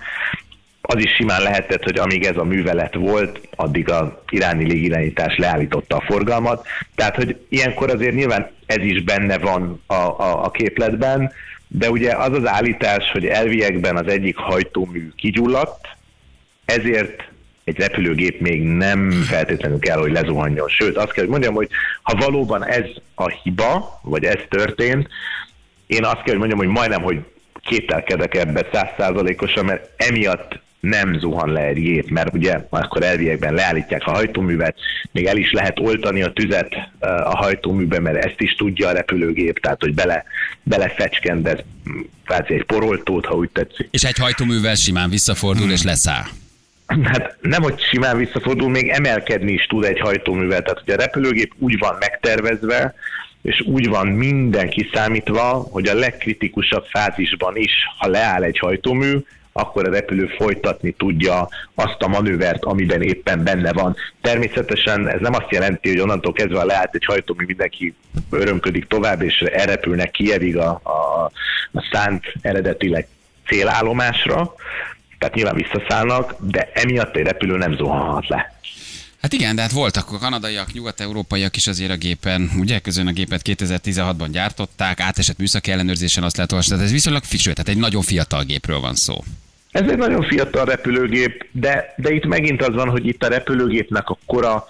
Az 0.91 1.03
is 1.03 1.15
simán 1.15 1.43
lehetett, 1.43 1.83
hogy 1.83 1.99
amíg 1.99 2.25
ez 2.25 2.37
a 2.37 2.45
művelet 2.45 2.95
volt, 2.95 3.41
addig 3.57 3.91
a 3.91 4.23
iráni 4.31 4.65
légirányítás 4.65 5.37
leállította 5.37 5.97
a 5.97 6.05
forgalmat. 6.07 6.67
Tehát, 6.95 7.17
hogy 7.17 7.37
ilyenkor 7.49 7.91
azért 7.91 8.15
nyilván 8.15 8.51
ez 8.67 8.79
is 8.79 9.03
benne 9.03 9.39
van 9.39 9.83
a, 9.87 9.95
a, 9.95 10.45
a 10.45 10.51
képletben, 10.51 11.33
de 11.67 11.91
ugye 11.91 12.13
az 12.17 12.33
az 12.33 12.47
állítás, 12.47 13.11
hogy 13.11 13.27
elviekben 13.27 13.97
az 13.97 14.07
egyik 14.07 14.37
hajtómű 14.37 15.09
kigyulladt, 15.17 15.89
ezért 16.65 17.29
egy 17.65 17.79
repülőgép 17.79 18.41
még 18.41 18.63
nem 18.63 19.11
feltétlenül 19.11 19.79
kell, 19.79 19.99
hogy 19.99 20.13
lezuhanjon. 20.13 20.69
Sőt, 20.69 20.97
azt 20.97 21.13
kell, 21.13 21.25
hogy 21.25 21.33
mondjam, 21.33 21.55
hogy 21.55 21.69
ha 22.03 22.17
valóban 22.17 22.67
ez 22.67 22.87
a 23.15 23.29
hiba, 23.29 24.01
vagy 24.03 24.25
ez 24.25 24.41
történt, 24.49 25.09
én 25.87 26.05
azt 26.05 26.23
kell, 26.23 26.37
hogy 26.37 26.39
mondjam, 26.39 26.59
hogy 26.59 26.69
majdnem, 26.69 27.03
hogy 27.03 27.19
kételkedek 27.63 28.35
ebbe 28.35 28.69
százszázalékosan, 28.73 29.65
mert 29.65 29.91
emiatt 29.97 30.67
nem 30.81 31.19
zuhan 31.19 31.53
le 31.53 31.61
egy 31.61 31.81
gép, 31.81 32.09
mert 32.09 32.35
ugye 32.35 32.61
akkor 32.71 33.03
elviekben 33.03 33.55
leállítják 33.55 34.07
a 34.07 34.11
hajtóművet, 34.11 34.77
még 35.13 35.25
el 35.27 35.37
is 35.37 35.53
lehet 35.53 35.79
oltani 35.79 36.23
a 36.23 36.33
tüzet 36.33 36.75
eh, 36.99 37.31
a 37.31 37.37
hajtóműbe, 37.37 38.01
mert 38.01 38.25
ezt 38.25 38.41
is 38.41 38.55
tudja 38.55 38.89
a 38.89 38.93
repülőgép, 38.93 39.59
tehát 39.59 39.81
hogy 39.81 39.95
bele, 39.95 40.25
belefecskend, 40.63 41.47
ez 41.47 41.59
mm, 41.91 42.01
kvázi 42.25 42.55
egy 42.55 42.65
poroltót, 42.65 43.27
ha 43.27 43.35
úgy 43.35 43.51
tetszik. 43.51 43.89
És 43.91 44.05
egy 44.05 44.19
hajtóművel 44.19 44.75
simán 44.75 45.11
visszafordul 45.11 45.71
és 45.71 45.83
leszáll. 45.83 46.25
Hát 47.03 47.37
nem, 47.41 47.63
hogy 47.63 47.81
simán 47.91 48.17
visszafordul, 48.17 48.69
még 48.69 48.89
emelkedni 48.89 49.53
is 49.53 49.67
tud 49.67 49.85
egy 49.85 50.01
hajtóművel. 50.01 50.63
Tehát, 50.63 50.83
hogy 50.85 50.95
a 50.95 50.97
repülőgép 50.97 51.53
úgy 51.59 51.79
van 51.79 51.97
megtervezve, 51.99 52.95
és 53.43 53.61
úgy 53.61 53.89
van 53.89 54.07
minden 54.07 54.69
kiszámítva, 54.69 55.67
hogy 55.71 55.89
a 55.89 55.95
legkritikusabb 55.95 56.85
fázisban 56.85 57.57
is, 57.57 57.73
ha 57.99 58.09
leáll 58.09 58.43
egy 58.43 58.59
hajtómű, 58.59 59.19
akkor 59.53 59.89
a 59.89 59.91
repülő 59.91 60.27
folytatni 60.39 60.91
tudja 60.91 61.49
azt 61.75 62.03
a 62.03 62.09
manővert, 62.09 62.65
amiben 62.65 63.03
éppen 63.03 63.45
benne 63.45 63.73
van. 63.73 63.97
Természetesen 64.21 65.09
ez 65.09 65.21
nem 65.21 65.35
azt 65.35 65.51
jelenti, 65.51 65.89
hogy 65.89 66.01
onnantól 66.01 66.33
kezdve 66.33 66.65
leállt 66.65 66.95
egy 66.95 67.05
hajtómű, 67.05 67.45
mindenki 67.45 67.95
örömködik 68.31 68.87
tovább, 68.87 69.23
és 69.23 69.41
elrepülnek 69.41 70.11
Kievig 70.11 70.57
a, 70.57 70.81
a, 70.83 71.31
a 71.73 71.89
szánt 71.93 72.25
eredetileg 72.41 73.09
célállomásra, 73.47 74.55
tehát 75.19 75.35
nyilván 75.35 75.55
visszaszállnak, 75.55 76.35
de 76.39 76.71
emiatt 76.75 77.17
egy 77.17 77.25
repülő 77.25 77.57
nem 77.57 77.77
zuhanhat 77.77 78.29
le. 78.29 78.58
Hát 79.29 79.41
igen, 79.41 79.55
de 79.57 79.63
hát 79.63 79.73
voltak 79.73 80.13
a 80.13 80.19
kanadaiak, 80.19 80.73
nyugat-európaiak 80.73 81.57
is 81.57 81.67
azért 81.67 81.91
a 81.91 81.97
gépen, 81.97 82.51
ugye, 82.59 82.79
közön 82.79 83.07
a 83.07 83.13
gépet 83.13 83.41
2016-ban 83.45 84.29
gyártották, 84.31 85.01
átesett 85.01 85.39
műszaki 85.39 85.71
ellenőrzésen 85.71 86.23
azt 86.23 86.37
lehet 86.37 86.53
olvasni, 86.53 86.73
tehát 86.73 86.87
ez 86.89 86.93
viszonylag 86.93 87.23
fiső, 87.23 87.53
tehát 87.53 87.69
egy 87.69 87.77
nagyon 87.77 88.03
fiatal 88.03 88.45
gépről 88.45 88.81
van 88.81 88.95
szó. 88.95 89.15
Ez 89.71 89.89
egy 89.89 89.97
nagyon 89.97 90.23
fiatal 90.23 90.65
repülőgép, 90.65 91.47
de, 91.53 91.95
de 91.97 92.11
itt 92.11 92.27
megint 92.27 92.63
az 92.63 92.75
van, 92.75 92.89
hogy 92.89 93.07
itt 93.07 93.25
a 93.25 93.29
repülőgépnek 93.29 94.09
a 94.09 94.19
kora 94.27 94.67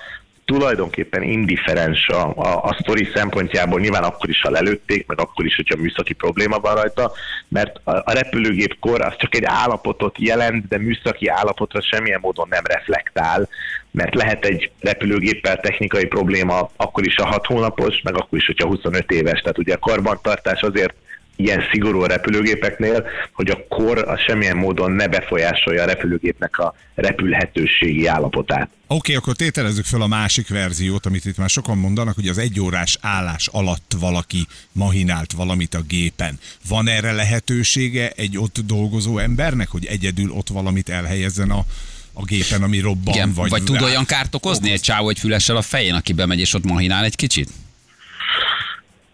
tulajdonképpen 0.49 1.23
indifferens 1.23 2.09
a, 2.09 2.33
a, 2.37 2.63
a 2.63 2.77
sztori 2.81 3.09
szempontjából, 3.15 3.81
nyilván 3.81 4.03
akkor 4.03 4.29
is, 4.29 4.41
ha 4.41 4.51
lelőtték, 4.51 5.07
meg 5.07 5.21
akkor 5.21 5.45
is, 5.45 5.57
hogyha 5.57 5.77
műszaki 5.77 6.13
probléma 6.13 6.59
van 6.59 6.75
rajta, 6.75 7.13
mert 7.49 7.81
a, 7.85 7.91
a 7.91 8.13
repülőgép 8.13 8.77
kor 8.81 9.01
az 9.03 9.17
csak 9.19 9.35
egy 9.35 9.45
állapotot 9.45 10.19
jelent, 10.19 10.69
de 10.69 10.79
műszaki 10.79 11.27
állapotra 11.27 11.81
semmilyen 11.83 12.21
módon 12.23 12.47
nem 12.51 12.65
reflektál, 12.65 13.49
mert 13.91 14.15
lehet 14.15 14.45
egy 14.45 14.71
repülőgéppel 14.81 15.57
technikai 15.57 16.07
probléma 16.07 16.71
akkor 16.77 17.07
is 17.07 17.17
a 17.17 17.27
6 17.27 17.47
hónapos, 17.47 18.01
meg 18.03 18.17
akkor 18.17 18.39
is, 18.39 18.47
hogyha 18.47 18.67
25 18.67 19.11
éves. 19.11 19.41
Tehát 19.41 19.59
ugye 19.59 19.75
a 19.75 19.79
karbantartás 19.79 20.61
azért 20.61 20.95
ilyen 21.39 21.63
szigorú 21.73 22.01
a 22.01 22.07
repülőgépeknél, 22.07 23.07
hogy 23.33 23.51
a 23.51 23.67
kor 23.69 23.99
az 23.99 24.21
semmilyen 24.21 24.57
módon 24.57 24.93
ne 24.93 25.09
befolyásolja 25.09 25.83
a 25.83 25.87
repülőgépnek 25.87 26.59
a 26.59 26.75
repülhetőségi 26.95 28.07
állapotát. 28.07 28.69
Oké, 28.87 28.97
okay, 28.97 29.15
akkor 29.15 29.37
tételezzük 29.37 29.85
fel 29.85 30.01
a 30.01 30.07
másik 30.07 30.49
verziót, 30.49 31.07
amit 31.07 31.25
itt 31.25 31.37
már 31.37 31.49
sokan 31.49 31.79
mondanak, 31.79 32.15
hogy 32.15 32.29
az 32.29 32.39
egyórás 32.39 32.99
állás 33.01 33.47
alatt 33.47 33.93
valaki 34.01 34.47
mahinált 34.73 35.33
valamit 35.33 35.75
a 35.75 35.81
gépen. 35.89 36.39
Van 36.69 36.89
erre 36.89 37.13
lehetősége 37.13 38.11
egy 38.17 38.39
ott 38.39 38.59
dolgozó 38.67 39.19
embernek, 39.19 39.69
hogy 39.69 39.87
egyedül 39.87 40.31
ott 40.31 40.49
valamit 40.49 40.89
elhelyezzen 40.89 41.51
a, 41.51 41.65
a 42.13 42.25
gépen, 42.25 42.63
ami 42.63 42.79
robban? 42.79 43.15
Igen, 43.15 43.33
vagy, 43.33 43.51
vagy 43.51 43.65
tud 43.65 43.83
olyan 43.83 44.05
kárt 44.05 44.35
okozni 44.35 44.71
egy 44.71 44.81
csávó 44.81 45.09
egy 45.09 45.19
fülessel 45.19 45.57
a 45.57 45.63
fején, 45.63 45.95
aki 45.95 46.13
bemegy 46.13 46.41
és 46.41 46.55
ott 46.55 46.65
mahinál 46.65 47.05
egy 47.05 47.17
kicsit? 47.17 47.49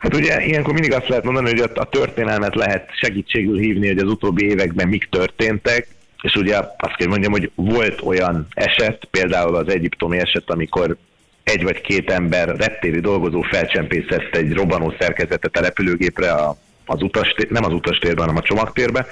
Hát 0.05 0.15
ugye 0.15 0.45
ilyenkor 0.45 0.73
mindig 0.73 0.93
azt 0.93 1.09
lehet 1.09 1.25
mondani, 1.25 1.49
hogy 1.51 1.71
a, 1.75 1.85
történelmet 1.85 2.55
lehet 2.55 2.91
segítségül 3.01 3.59
hívni, 3.59 3.87
hogy 3.87 3.99
az 3.99 4.11
utóbbi 4.11 4.45
években 4.45 4.89
mik 4.89 5.09
történtek, 5.11 5.87
és 6.23 6.35
ugye 6.35 6.57
azt 6.77 6.97
kell 6.97 7.09
mondjam, 7.09 7.33
hogy 7.33 7.51
volt 7.55 8.01
olyan 8.01 8.47
eset, 8.55 9.09
például 9.11 9.55
az 9.55 9.69
egyiptomi 9.69 10.19
eset, 10.19 10.51
amikor 10.51 10.97
egy 11.43 11.63
vagy 11.63 11.81
két 11.81 12.11
ember 12.11 12.57
reptéri 12.57 13.01
dolgozó 13.01 13.43
felcsempészett 13.43 14.37
egy 14.37 14.53
robbanó 14.53 14.95
szerkezetet 14.99 15.57
a 15.57 15.61
repülőgépre 15.61 16.33
a, 16.33 16.57
az 16.87 17.03
utastér, 17.03 17.51
nem 17.51 17.65
az 17.65 17.73
utastérben, 17.73 18.27
hanem 18.27 18.43
a 18.43 18.47
csomagtérbe, 18.47 19.07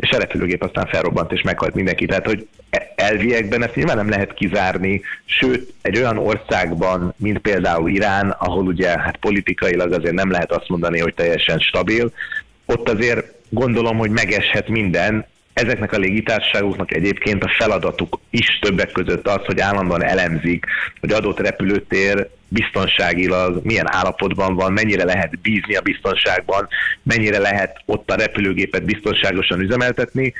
és 0.00 0.10
a 0.10 0.18
repülőgép 0.18 0.62
aztán 0.62 0.86
felrobbant 0.86 1.32
és 1.32 1.42
meghalt 1.42 1.74
mindenki. 1.74 2.06
Tehát, 2.06 2.26
hogy 2.26 2.48
elviekben 2.94 3.62
ezt 3.62 3.74
nyilván 3.74 3.96
nem 3.96 4.08
lehet 4.08 4.34
kizárni, 4.34 5.02
sőt, 5.24 5.72
egy 5.82 5.96
olyan 5.96 6.18
országban, 6.18 7.14
mint 7.16 7.38
például 7.38 7.90
Irán, 7.90 8.30
ahol 8.30 8.66
ugye 8.66 8.88
hát 8.88 9.16
politikailag 9.16 9.92
azért 9.92 10.14
nem 10.14 10.30
lehet 10.30 10.52
azt 10.52 10.68
mondani, 10.68 11.00
hogy 11.00 11.14
teljesen 11.14 11.58
stabil, 11.58 12.12
ott 12.66 12.88
azért 12.88 13.26
gondolom, 13.48 13.96
hogy 13.96 14.10
megeshet 14.10 14.68
minden, 14.68 15.26
Ezeknek 15.52 15.92
a 15.92 15.98
légitársaságoknak 15.98 16.94
egyébként 16.94 17.44
a 17.44 17.54
feladatuk 17.58 18.20
is 18.30 18.58
többek 18.60 18.92
között 18.92 19.26
az, 19.26 19.44
hogy 19.44 19.60
állandóan 19.60 20.04
elemzik, 20.04 20.66
hogy 21.00 21.12
adott 21.12 21.40
repülőtér 21.40 22.28
biztonságilag 22.52 23.64
milyen 23.64 23.94
állapotban 23.94 24.54
van, 24.54 24.72
mennyire 24.72 25.04
lehet 25.04 25.38
bízni 25.40 25.74
a 25.74 25.80
biztonságban, 25.80 26.68
mennyire 27.02 27.38
lehet 27.38 27.82
ott 27.84 28.10
a 28.10 28.14
repülőgépet 28.14 28.84
biztonságosan 28.84 29.60
üzemeltetni, 29.60 30.34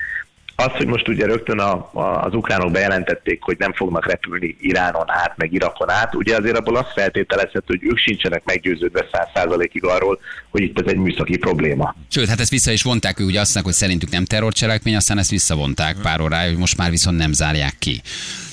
az, 0.61 0.73
hogy 0.77 0.87
most 0.87 1.09
ugye 1.09 1.27
rögtön 1.27 1.59
a, 1.59 1.91
a, 1.93 2.25
az 2.25 2.35
ukránok 2.35 2.71
bejelentették, 2.71 3.43
hogy 3.43 3.59
nem 3.59 3.73
fognak 3.73 4.07
repülni 4.07 4.57
Iránon 4.61 5.11
át, 5.11 5.37
meg 5.37 5.53
Irakon 5.53 5.91
át, 5.91 6.15
ugye 6.15 6.37
azért 6.37 6.57
abból 6.57 6.77
azt 6.77 6.93
feltételezhető, 6.93 7.65
hogy 7.67 7.85
ők 7.85 7.99
sincsenek 7.99 8.45
meggyőződve 8.45 9.07
száz 9.13 9.29
százalékig 9.35 9.85
arról, 9.85 10.21
hogy 10.51 10.63
itt 10.63 10.81
ez 10.81 10.87
egy 10.93 10.97
műszaki 10.97 11.37
probléma. 11.37 11.95
Sőt, 12.09 12.29
hát 12.29 12.41
ezt 12.41 12.51
vissza 12.51 12.73
is 12.73 12.83
vonták, 12.83 13.21
ő 13.21 13.25
ugye 13.25 13.41
azt 13.41 13.55
mondják, 13.55 13.65
hogy 13.65 13.75
szerintük 13.75 14.11
nem 14.11 14.25
terrorcselekmény, 14.25 14.97
aztán 14.97 15.19
ezt 15.19 15.31
visszavonták 15.31 15.97
pár 16.03 16.21
órája, 16.21 16.49
hogy 16.49 16.59
most 16.59 16.77
már 16.77 16.91
viszont 16.91 17.17
nem 17.17 17.33
zárják 17.33 17.75
ki. 17.79 18.01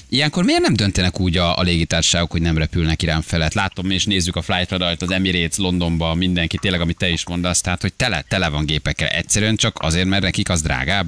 Ilyenkor 0.10 0.44
miért 0.44 0.62
nem 0.62 0.74
döntenek 0.74 1.20
úgy 1.20 1.38
a, 1.38 1.58
a 1.58 1.62
légitársaságok, 1.62 2.32
hogy 2.32 2.42
nem 2.42 2.58
repülnek 2.58 3.02
Irán 3.02 3.22
felett? 3.22 3.54
Látom, 3.54 3.92
és 3.92 4.06
nézzük 4.06 4.36
a 4.36 4.42
Flight 4.42 4.72
Radar-t, 4.72 5.02
az 5.02 5.12
Emirates, 5.12 5.58
Londonba, 5.58 6.14
mindenki, 6.14 6.58
tényleg, 6.58 6.82
amit 6.82 6.98
te 6.98 7.08
is 7.08 7.28
mondasz, 7.28 7.62
tehát, 7.62 7.82
hogy 7.82 7.94
tele, 7.94 8.24
tele 8.28 8.50
van 8.50 8.66
gépekkel. 8.66 9.08
Egyszerűen 9.08 9.56
csak 9.56 9.78
azért, 9.80 10.08
mert 10.08 10.24
nekik 10.24 10.50
az 10.50 10.62
drágább? 10.62 11.06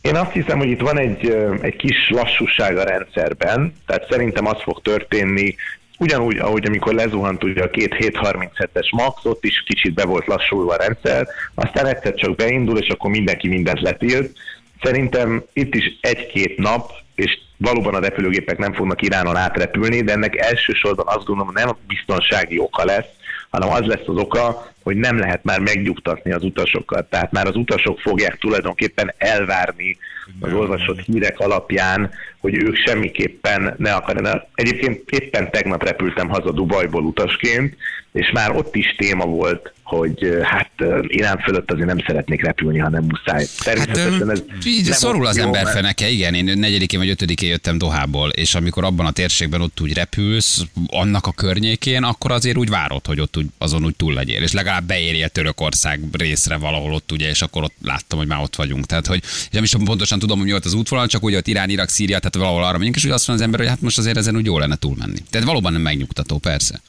Én 0.00 0.16
azt 0.16 0.32
hiszem, 0.32 0.58
hogy 0.58 0.68
itt 0.68 0.80
van 0.80 0.98
egy, 0.98 1.36
egy 1.60 1.76
kis 1.76 2.10
lassúság 2.10 2.76
a 2.76 2.84
rendszerben, 2.84 3.74
tehát 3.86 4.06
szerintem 4.10 4.46
az 4.46 4.62
fog 4.62 4.82
történni, 4.82 5.54
ugyanúgy, 5.98 6.36
ahogy 6.36 6.66
amikor 6.66 6.94
lezuhant 6.94 7.44
ugye 7.44 7.62
a 7.62 7.70
két 7.70 7.94
737-es 7.98 8.90
max, 8.90 9.24
ott 9.24 9.44
is 9.44 9.62
kicsit 9.66 9.94
be 9.94 10.04
volt 10.04 10.26
lassulva 10.26 10.74
a 10.74 10.76
rendszer, 10.76 11.28
aztán 11.54 11.86
egyszer 11.86 12.14
csak 12.14 12.36
beindul, 12.36 12.78
és 12.78 12.88
akkor 12.88 13.10
mindenki 13.10 13.48
mindent 13.48 13.80
letilt. 13.80 14.36
Szerintem 14.82 15.44
itt 15.52 15.74
is 15.74 15.98
egy-két 16.00 16.58
nap, 16.58 16.90
és 17.14 17.38
valóban 17.56 17.94
a 17.94 17.98
repülőgépek 17.98 18.58
nem 18.58 18.72
fognak 18.72 19.02
Iránon 19.02 19.36
átrepülni, 19.36 20.02
de 20.02 20.12
ennek 20.12 20.36
elsősorban 20.36 21.06
azt 21.08 21.24
gondolom 21.24 21.52
nem 21.54 21.76
biztonsági 21.86 22.58
oka 22.58 22.84
lesz, 22.84 23.06
hanem 23.50 23.68
az 23.68 23.86
lesz 23.86 24.06
az 24.06 24.16
oka, 24.16 24.72
hogy 24.82 24.96
nem 24.96 25.18
lehet 25.18 25.44
már 25.44 25.60
megnyugtatni 25.60 26.32
az 26.32 26.44
utasokat. 26.44 27.10
Tehát 27.10 27.32
már 27.32 27.46
az 27.46 27.56
utasok 27.56 28.00
fogják 28.00 28.38
tulajdonképpen 28.38 29.14
elvárni 29.18 29.96
az 30.40 30.52
olvasott 30.52 31.00
hírek 31.00 31.40
alapján, 31.40 32.10
hogy 32.44 32.54
ők 32.54 32.76
semmiképpen 32.76 33.74
ne 33.78 33.92
akarnak. 33.92 34.46
Egyébként 34.54 35.10
éppen 35.10 35.50
tegnap 35.50 35.82
repültem 35.82 36.28
haza 36.28 36.52
Dubajból 36.52 37.04
utasként, 37.04 37.76
és 38.12 38.30
már 38.32 38.56
ott 38.56 38.76
is 38.76 38.94
téma 38.96 39.24
volt, 39.24 39.72
hogy 39.82 40.38
hát 40.42 40.70
Irán 41.02 41.38
fölött 41.38 41.70
azért 41.70 41.86
nem 41.86 41.98
szeretnék 42.06 42.42
repülni, 42.42 42.78
ha 42.78 42.88
nem 42.88 43.04
muszáj. 43.04 43.46
Természetesen 43.64 44.28
hát, 44.28 44.30
ez 44.30 44.66
így 44.66 44.84
szorul 44.84 45.26
az 45.26 45.38
ember 45.38 45.66
feneke, 45.66 46.08
igen. 46.08 46.34
Én 46.34 46.58
negyedikén 46.58 46.98
vagy 46.98 47.08
ötödikén 47.08 47.48
jöttem 47.48 47.78
Dohából, 47.78 48.28
és 48.28 48.54
amikor 48.54 48.84
abban 48.84 49.06
a 49.06 49.10
térségben 49.10 49.60
ott 49.60 49.80
úgy 49.80 49.94
repülsz, 49.94 50.62
annak 50.86 51.26
a 51.26 51.32
környékén, 51.32 52.02
akkor 52.02 52.32
azért 52.32 52.56
úgy 52.56 52.68
várod, 52.68 53.06
hogy 53.06 53.20
ott 53.20 53.36
úgy, 53.36 53.46
azon 53.58 53.84
úgy 53.84 53.96
túl 53.96 54.14
legyél, 54.14 54.42
és 54.42 54.52
legalább 54.52 54.84
beérjél 54.84 55.28
Törökország 55.28 56.00
részre 56.12 56.56
valahol 56.56 56.92
ott, 56.92 57.12
ugye, 57.12 57.28
és 57.28 57.42
akkor 57.42 57.62
ott 57.62 57.74
láttam, 57.82 58.18
hogy 58.18 58.28
már 58.28 58.40
ott 58.40 58.56
vagyunk. 58.56 58.86
Tehát, 58.86 59.06
hogy 59.06 59.20
és 59.22 59.48
nem 59.50 59.62
is 59.62 59.74
pontosan 59.84 60.18
tudom, 60.18 60.36
hogy 60.36 60.46
mi 60.46 60.52
volt 60.52 60.64
az 60.64 60.74
útvonal, 60.74 61.06
csak 61.06 61.24
úgy, 61.24 61.34
hogy 61.34 61.48
Irán, 61.48 61.70
Irak, 61.70 61.88
Szíria, 61.88 62.18
tehát 62.18 62.33
valahol 62.34 62.64
arra 62.64 62.78
megyünk, 62.78 62.96
és 62.96 63.04
úgy 63.04 63.10
azt 63.10 63.28
mondja 63.28 63.46
az 63.46 63.50
ember, 63.50 63.66
hogy 63.66 63.76
hát 63.76 63.84
most 63.84 63.98
azért 63.98 64.16
ezen 64.16 64.36
úgy 64.36 64.46
jó 64.46 64.58
lenne 64.58 64.76
túlmenni. 64.76 65.18
Tehát 65.30 65.46
valóban 65.46 65.72
nem 65.72 65.80
megnyugtató, 65.80 66.38
persze. 66.38 66.80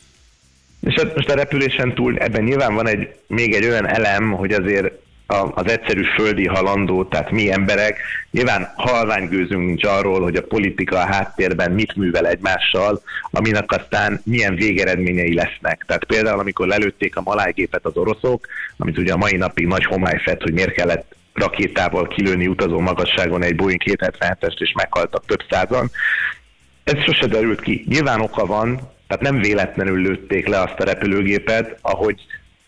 És 0.79 1.01
most 1.15 1.29
a 1.29 1.35
repülésen 1.35 1.93
túl 1.93 2.17
ebben 2.17 2.43
nyilván 2.43 2.73
van 2.75 2.87
egy, 2.87 3.15
még 3.27 3.53
egy 3.53 3.65
olyan 3.65 3.87
elem, 3.87 4.31
hogy 4.31 4.51
azért 4.51 4.91
az 5.27 5.69
egyszerű 5.69 6.03
földi 6.03 6.47
halandó, 6.47 7.03
tehát 7.03 7.31
mi 7.31 7.51
emberek, 7.51 7.99
nyilván 8.31 8.73
halványgőzünk 8.75 9.65
nincs 9.65 9.83
arról, 9.83 10.21
hogy 10.21 10.35
a 10.35 10.41
politika 10.41 10.95
a 10.95 11.05
háttérben 11.05 11.71
mit 11.71 11.95
művel 11.95 12.27
egymással, 12.27 13.01
aminek 13.31 13.71
aztán 13.71 14.21
milyen 14.23 14.55
végeredményei 14.55 15.33
lesznek. 15.33 15.83
Tehát 15.87 16.05
például, 16.05 16.39
amikor 16.39 16.67
lelőtték 16.67 17.15
a 17.15 17.21
malájgépet 17.21 17.85
az 17.85 17.97
oroszok, 17.97 18.47
amit 18.77 18.97
ugye 18.97 19.13
a 19.13 19.17
mai 19.17 19.35
napig 19.37 19.67
nagy 19.67 19.85
homály 19.85 20.21
fett, 20.23 20.41
hogy 20.41 20.53
miért 20.53 20.73
kellett 20.73 21.15
rakétával 21.35 22.07
kilőni 22.07 22.47
utazó 22.47 22.79
magasságon 22.79 23.43
egy 23.43 23.55
Boeing 23.55 23.81
277-est, 23.85 24.59
és 24.59 24.71
meghaltak 24.71 25.25
több 25.25 25.43
százan. 25.49 25.91
Ez 26.83 27.03
sose 27.03 27.27
derült 27.27 27.61
ki. 27.61 27.85
Nyilván 27.87 28.21
oka 28.21 28.45
van, 28.45 28.79
tehát 29.07 29.23
nem 29.23 29.39
véletlenül 29.39 30.01
lőtték 30.01 30.47
le 30.47 30.61
azt 30.61 30.79
a 30.79 30.83
repülőgépet, 30.83 31.77
ahogy 31.81 32.21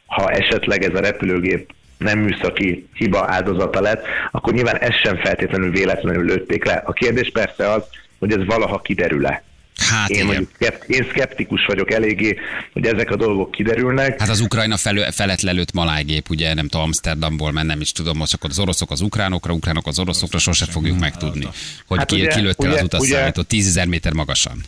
ha 0.05 0.31
esetleg 0.31 0.83
ez 0.83 0.95
a 0.95 0.99
repülőgép 1.01 1.73
nem 1.97 2.19
műszaki 2.19 2.87
hiba 2.93 3.25
áldozata 3.27 3.81
lett, 3.81 4.05
akkor 4.31 4.53
nyilván 4.53 4.77
ezt 4.77 5.01
sem 5.03 5.17
feltétlenül 5.17 5.71
véletlenül 5.71 6.25
lőtték 6.25 6.65
le. 6.65 6.83
A 6.85 6.93
kérdés 6.93 7.31
persze 7.31 7.71
az, 7.71 7.83
hogy 8.19 8.31
ez 8.31 8.45
valaha 8.45 8.81
kiderül-e. 8.81 9.43
Hát 9.89 10.09
én, 10.09 10.25
mondjuk, 10.25 10.49
én 10.87 11.07
szkeptikus 11.09 11.65
vagyok 11.65 11.91
eléggé, 11.91 12.37
hogy 12.73 12.85
ezek 12.85 13.11
a 13.11 13.15
dolgok 13.15 13.51
kiderülnek. 13.51 14.19
Hát 14.19 14.29
az 14.29 14.39
Ukrajna 14.39 14.77
felő, 14.77 15.05
felett 15.11 15.41
lelőtt 15.41 15.73
malájgép, 15.73 16.29
ugye 16.29 16.53
nem 16.53 16.67
tudom, 16.67 16.85
Amsterdamból, 16.85 17.51
mert 17.51 17.67
nem 17.67 17.81
is 17.81 17.91
tudom, 17.91 18.17
most 18.17 18.33
akkor 18.33 18.49
az 18.49 18.59
oroszok 18.59 18.91
az 18.91 19.01
ukránokra, 19.01 19.53
ukránok 19.53 19.87
az 19.87 19.99
oroszokra, 19.99 20.37
sose 20.37 20.65
fogjuk 20.65 20.99
megtudni, 20.99 21.47
hogy 21.87 21.97
hát 21.97 22.07
ki, 22.07 22.15
ugye, 22.15 22.27
kilőtte 22.27 22.67
ugye, 22.67 22.77
az 22.77 22.83
utasszállítót 22.83 23.47
10 23.47 23.85
méter 23.85 24.13
magasan. 24.13 24.63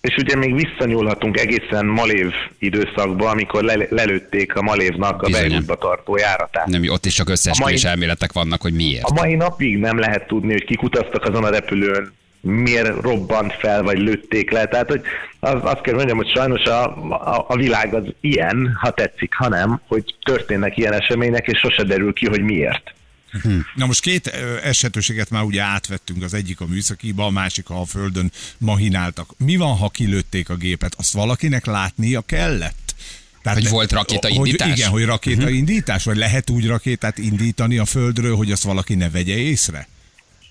És 0.00 0.16
ugye 0.16 0.36
még 0.36 0.54
visszanyúlhatunk 0.54 1.38
egészen 1.38 1.86
Malév 1.86 2.30
időszakba, 2.58 3.28
amikor 3.28 3.62
le, 3.62 3.86
lelőtték 3.90 4.54
a 4.54 4.62
Malévnak 4.62 5.22
a 5.22 5.30
Beirutba 5.30 5.74
tartó 5.74 6.16
járatát. 6.16 6.66
Nem, 6.66 6.82
ott 6.88 7.06
is 7.06 7.14
csak 7.14 7.28
összeesküvés 7.28 7.82
mai, 7.82 7.90
elméletek 7.90 8.32
vannak, 8.32 8.62
hogy 8.62 8.72
miért. 8.72 9.04
A 9.04 9.12
mai 9.12 9.34
napig 9.34 9.78
nem 9.78 9.98
lehet 9.98 10.26
tudni, 10.26 10.52
hogy 10.52 10.64
kik 10.64 10.82
utaztak 10.82 11.24
azon 11.24 11.44
a 11.44 11.50
repülőn, 11.50 12.12
miért 12.44 13.00
robbant 13.00 13.52
fel, 13.52 13.82
vagy 13.82 13.98
lőtték 13.98 14.50
le. 14.50 14.66
Tehát, 14.66 14.88
hogy 14.88 15.00
az, 15.40 15.60
azt 15.62 15.80
kell 15.80 15.94
mondjam, 15.94 16.16
hogy 16.16 16.30
sajnos 16.34 16.62
a, 16.62 16.84
a, 17.10 17.44
a 17.48 17.56
világ 17.56 17.94
az 17.94 18.04
ilyen, 18.20 18.76
ha 18.80 18.90
tetszik, 18.90 19.34
ha 19.34 19.48
nem, 19.48 19.80
hogy 19.86 20.14
történnek 20.22 20.76
ilyen 20.76 20.92
események, 20.92 21.46
és 21.46 21.58
sose 21.58 21.82
derül 21.82 22.12
ki, 22.12 22.26
hogy 22.26 22.40
miért. 22.40 22.94
Hm. 23.42 23.58
Na 23.74 23.86
most 23.86 24.00
két 24.00 24.26
esetőséget 24.62 25.30
már 25.30 25.42
ugye 25.42 25.62
átvettünk, 25.62 26.22
az 26.22 26.34
egyik 26.34 26.60
a 26.60 26.66
műszakiba, 26.66 27.24
a 27.24 27.30
másik 27.30 27.70
a 27.70 27.84
földön 27.84 28.32
mahináltak. 28.58 29.34
Mi 29.36 29.56
van, 29.56 29.76
ha 29.76 29.88
kilőtték 29.88 30.48
a 30.48 30.54
gépet? 30.54 30.94
Azt 30.98 31.12
valakinek 31.12 31.66
látnia 31.66 32.20
kellett? 32.20 32.94
Tehát 33.42 33.58
hogy 33.58 33.68
volt 33.68 33.92
rakétaindítás? 33.92 34.68
Hogy, 34.68 34.78
igen, 34.78 34.90
hogy 34.90 35.04
rakétaindítás, 35.04 35.96
uh-huh. 35.96 36.12
vagy 36.12 36.22
lehet 36.22 36.50
úgy 36.50 36.66
rakétát 36.66 37.18
indítani 37.18 37.78
a 37.78 37.84
földről, 37.84 38.36
hogy 38.36 38.52
azt 38.52 38.62
valaki 38.62 38.94
ne 38.94 39.10
vegye 39.10 39.36
észre? 39.36 39.88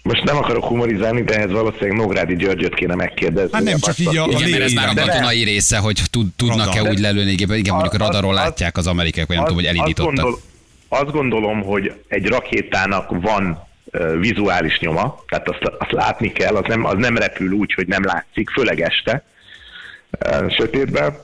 Most 0.03 0.23
nem 0.23 0.37
akarok 0.37 0.63
humorizálni, 0.63 1.21
de 1.21 1.35
ehhez 1.35 1.51
valószínűleg 1.51 1.97
Nógrádi 1.97 2.35
Györgyöt 2.35 2.75
kéne 2.75 2.95
megkérdezni. 2.95 3.49
Hát 3.53 3.63
nem 3.63 3.79
csak 3.79 3.97
így 3.97 4.17
a, 4.17 4.25
Igen, 4.29 4.49
mert 4.49 4.63
ez 4.63 4.71
már 4.71 4.87
a 4.87 4.93
katonai 4.93 5.43
része, 5.43 5.77
hogy 5.77 6.01
tud, 6.11 6.27
tudnak-e 6.35 6.81
úgy 6.81 6.99
lelőni 6.99 7.35
gépet. 7.35 7.57
Igen, 7.57 7.73
mondjuk 7.73 8.01
a 8.01 8.05
radaról 8.05 8.33
látják 8.33 8.77
az 8.77 8.87
amerikaiak, 8.87 9.27
vagy 9.27 9.37
nem 9.37 9.45
tudom, 9.45 9.61
hogy 9.63 9.69
elindítottak. 9.69 10.13
Azt, 10.13 10.21
gondol, 10.21 10.39
azt 10.87 11.11
gondolom, 11.11 11.61
hogy 11.61 11.93
egy 12.07 12.27
rakétának 12.27 13.21
van 13.21 13.67
vizuális 14.19 14.79
nyoma, 14.79 15.23
tehát 15.27 15.49
azt, 15.49 15.73
azt 15.77 15.91
látni 15.91 16.31
kell, 16.31 16.55
az 16.55 16.65
nem, 16.67 16.85
az 16.85 16.95
nem 16.97 17.17
repül 17.17 17.51
úgy, 17.51 17.73
hogy 17.73 17.87
nem 17.87 18.03
látszik, 18.03 18.49
főleg 18.49 18.81
este, 18.81 19.23
sötétben. 20.49 21.17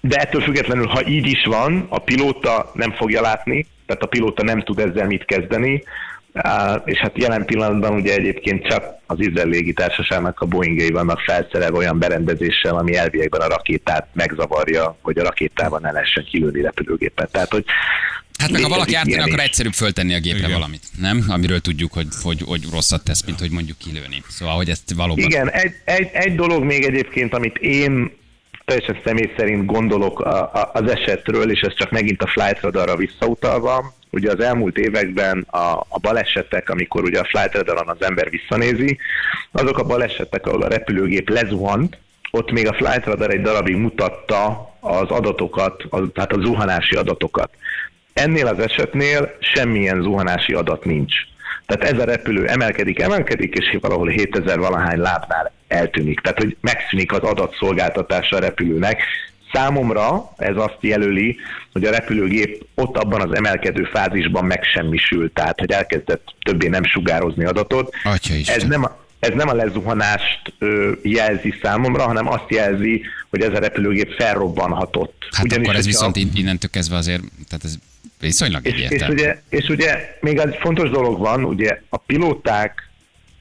De 0.00 0.16
ettől 0.16 0.40
függetlenül, 0.40 0.86
ha 0.86 1.06
így 1.06 1.26
is 1.26 1.44
van, 1.44 1.86
a 1.88 1.98
pilóta 1.98 2.70
nem 2.74 2.92
fogja 2.92 3.20
látni, 3.20 3.66
tehát 3.86 4.02
a 4.02 4.06
pilóta 4.06 4.42
nem 4.42 4.62
tud 4.62 4.78
ezzel 4.78 5.06
mit 5.06 5.24
kezdeni, 5.24 5.82
és 6.84 6.98
hát 6.98 7.18
jelen 7.18 7.44
pillanatban 7.44 7.94
ugye 7.94 8.14
egyébként 8.14 8.66
csak 8.66 8.84
az 9.06 9.20
Izrael 9.20 9.48
légitársaságnak 9.48 10.40
a 10.40 10.46
Boeingjai 10.46 10.90
vannak 10.90 11.20
felszerelve 11.20 11.76
olyan 11.76 11.98
berendezéssel, 11.98 12.76
ami 12.76 12.96
elviekben 12.96 13.40
a 13.40 13.48
rakétát 13.48 14.08
megzavarja, 14.12 14.96
hogy 15.02 15.18
a 15.18 15.22
rakétában 15.22 15.80
ne 15.80 15.90
lehessen 15.90 16.24
kilőni 16.24 16.62
repülőgépet. 16.62 17.30
Tehát, 17.30 17.50
hogy 17.50 17.64
Hát 18.38 18.50
meg 18.50 18.62
ha 18.62 18.68
valaki 18.68 18.94
ártani, 18.94 19.18
akkor 19.18 19.40
egyszerűbb 19.40 19.72
föltenni 19.72 20.14
a 20.14 20.20
gépre 20.20 20.38
Igen. 20.38 20.52
valamit, 20.52 20.82
nem? 21.00 21.24
Amiről 21.28 21.60
tudjuk, 21.60 21.92
hogy, 21.92 22.06
hogy, 22.22 22.42
hogy 22.46 22.60
rosszat 22.72 23.04
tesz, 23.04 23.24
mint 23.24 23.38
hogy 23.38 23.50
mondjuk 23.50 23.78
kilőni. 23.78 24.22
Szóval, 24.28 24.56
hogy 24.56 24.68
ezt 24.68 24.92
valóban... 24.96 25.24
Igen, 25.24 25.50
egy, 25.50 25.72
egy, 25.84 26.08
egy 26.12 26.34
dolog 26.34 26.64
még 26.64 26.84
egyébként, 26.84 27.34
amit 27.34 27.56
én 27.56 28.10
teljesen 28.64 29.00
személy 29.04 29.32
szerint 29.36 29.66
gondolok 29.66 30.20
a, 30.20 30.52
a, 30.52 30.70
az 30.72 30.90
esetről, 30.90 31.50
és 31.50 31.60
ez 31.60 31.74
csak 31.74 31.90
megint 31.90 32.22
a 32.22 32.26
flight 32.26 32.60
radarra 32.60 32.96
visszautalva, 32.96 33.94
ugye 34.10 34.30
az 34.30 34.40
elmúlt 34.40 34.78
években 34.78 35.46
a, 35.50 35.86
a 35.88 35.98
balesetek, 36.00 36.70
amikor 36.70 37.04
ugye 37.04 37.20
a 37.20 37.24
flight 37.24 37.54
radaron 37.54 37.88
az 37.88 38.02
ember 38.02 38.30
visszanézi, 38.30 38.98
azok 39.52 39.78
a 39.78 39.84
balesetek, 39.84 40.46
ahol 40.46 40.62
a 40.62 40.68
repülőgép 40.68 41.28
lezuhant, 41.28 41.98
ott 42.30 42.50
még 42.50 42.68
a 42.68 42.72
Flight 42.72 43.04
Radar 43.04 43.30
egy 43.30 43.40
darabig 43.40 43.76
mutatta 43.76 44.72
az 44.80 45.08
adatokat, 45.08 45.84
az, 45.90 46.02
tehát 46.14 46.32
a 46.32 46.40
zuhanási 46.40 46.96
adatokat. 46.96 47.50
Ennél 48.12 48.46
az 48.46 48.58
esetnél 48.58 49.36
semmilyen 49.40 50.02
zuhanási 50.02 50.52
adat 50.52 50.84
nincs. 50.84 51.14
Tehát 51.66 51.92
ez 51.92 52.00
a 52.00 52.04
repülő 52.04 52.46
emelkedik, 52.46 53.00
emelkedik, 53.00 53.54
és 53.54 53.78
valahol 53.80 54.08
7000 54.08 54.58
valahány 54.58 54.98
lábnál 54.98 55.52
eltűnik. 55.68 56.20
Tehát, 56.20 56.38
hogy 56.38 56.56
megszűnik 56.60 57.12
az 57.12 57.18
adatszolgáltatása 57.18 58.36
a 58.36 58.40
repülőnek. 58.40 59.02
Számomra 59.52 60.32
ez 60.36 60.56
azt 60.56 60.76
jelöli, 60.80 61.36
hogy 61.72 61.84
a 61.84 61.90
repülőgép 61.90 62.64
ott 62.74 62.96
abban 62.96 63.20
az 63.20 63.36
emelkedő 63.36 63.84
fázisban 63.84 64.44
megsemmisült, 64.44 65.32
tehát 65.32 65.58
hogy 65.58 65.70
elkezdett 65.70 66.34
többé 66.40 66.68
nem 66.68 66.84
sugározni 66.84 67.44
adatot. 67.44 67.94
Ez 68.48 68.62
nem, 68.64 68.84
a- 68.84 69.06
ez 69.20 69.30
nem 69.34 69.48
a 69.48 69.54
lezuhanást 69.54 70.52
ö, 70.58 70.92
jelzi 71.02 71.54
számomra, 71.62 72.02
hanem 72.02 72.28
azt 72.28 72.44
jelzi, 72.50 73.02
hogy 73.30 73.40
ez 73.42 73.52
a 73.52 73.58
repülőgép 73.58 74.12
felrobbanhatott. 74.12 75.28
Hát 75.36 75.52
akkor 75.52 75.74
ez 75.74 75.86
viszont 75.86 76.16
in- 76.16 76.38
innentől 76.38 76.70
kezdve 76.70 76.96
azért, 76.96 77.22
tehát 77.48 77.64
ez 77.64 77.74
viszonylag 78.20 78.66
és, 78.66 78.72
és, 78.90 79.08
ugye, 79.08 79.38
és 79.48 79.68
ugye 79.68 80.16
még 80.20 80.38
egy 80.38 80.56
fontos 80.60 80.90
dolog 80.90 81.18
van, 81.18 81.44
ugye 81.44 81.80
a 81.88 81.96
pilóták, 81.96 82.86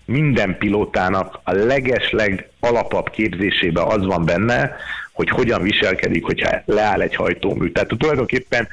minden 0.05 0.57
pilótának 0.57 1.39
a 1.43 1.51
legesleg 1.51 2.49
alapabb 2.59 3.09
képzésében 3.09 3.83
az 3.87 4.05
van 4.05 4.25
benne, 4.25 4.75
hogy 5.17 5.29
hogyan 5.29 5.62
viselkedik, 5.62 6.25
hogyha 6.25 6.62
leáll 6.65 7.01
egy 7.01 7.15
hajtómű. 7.15 7.71
Tehát 7.71 7.89
tulajdonképpen 7.97 8.67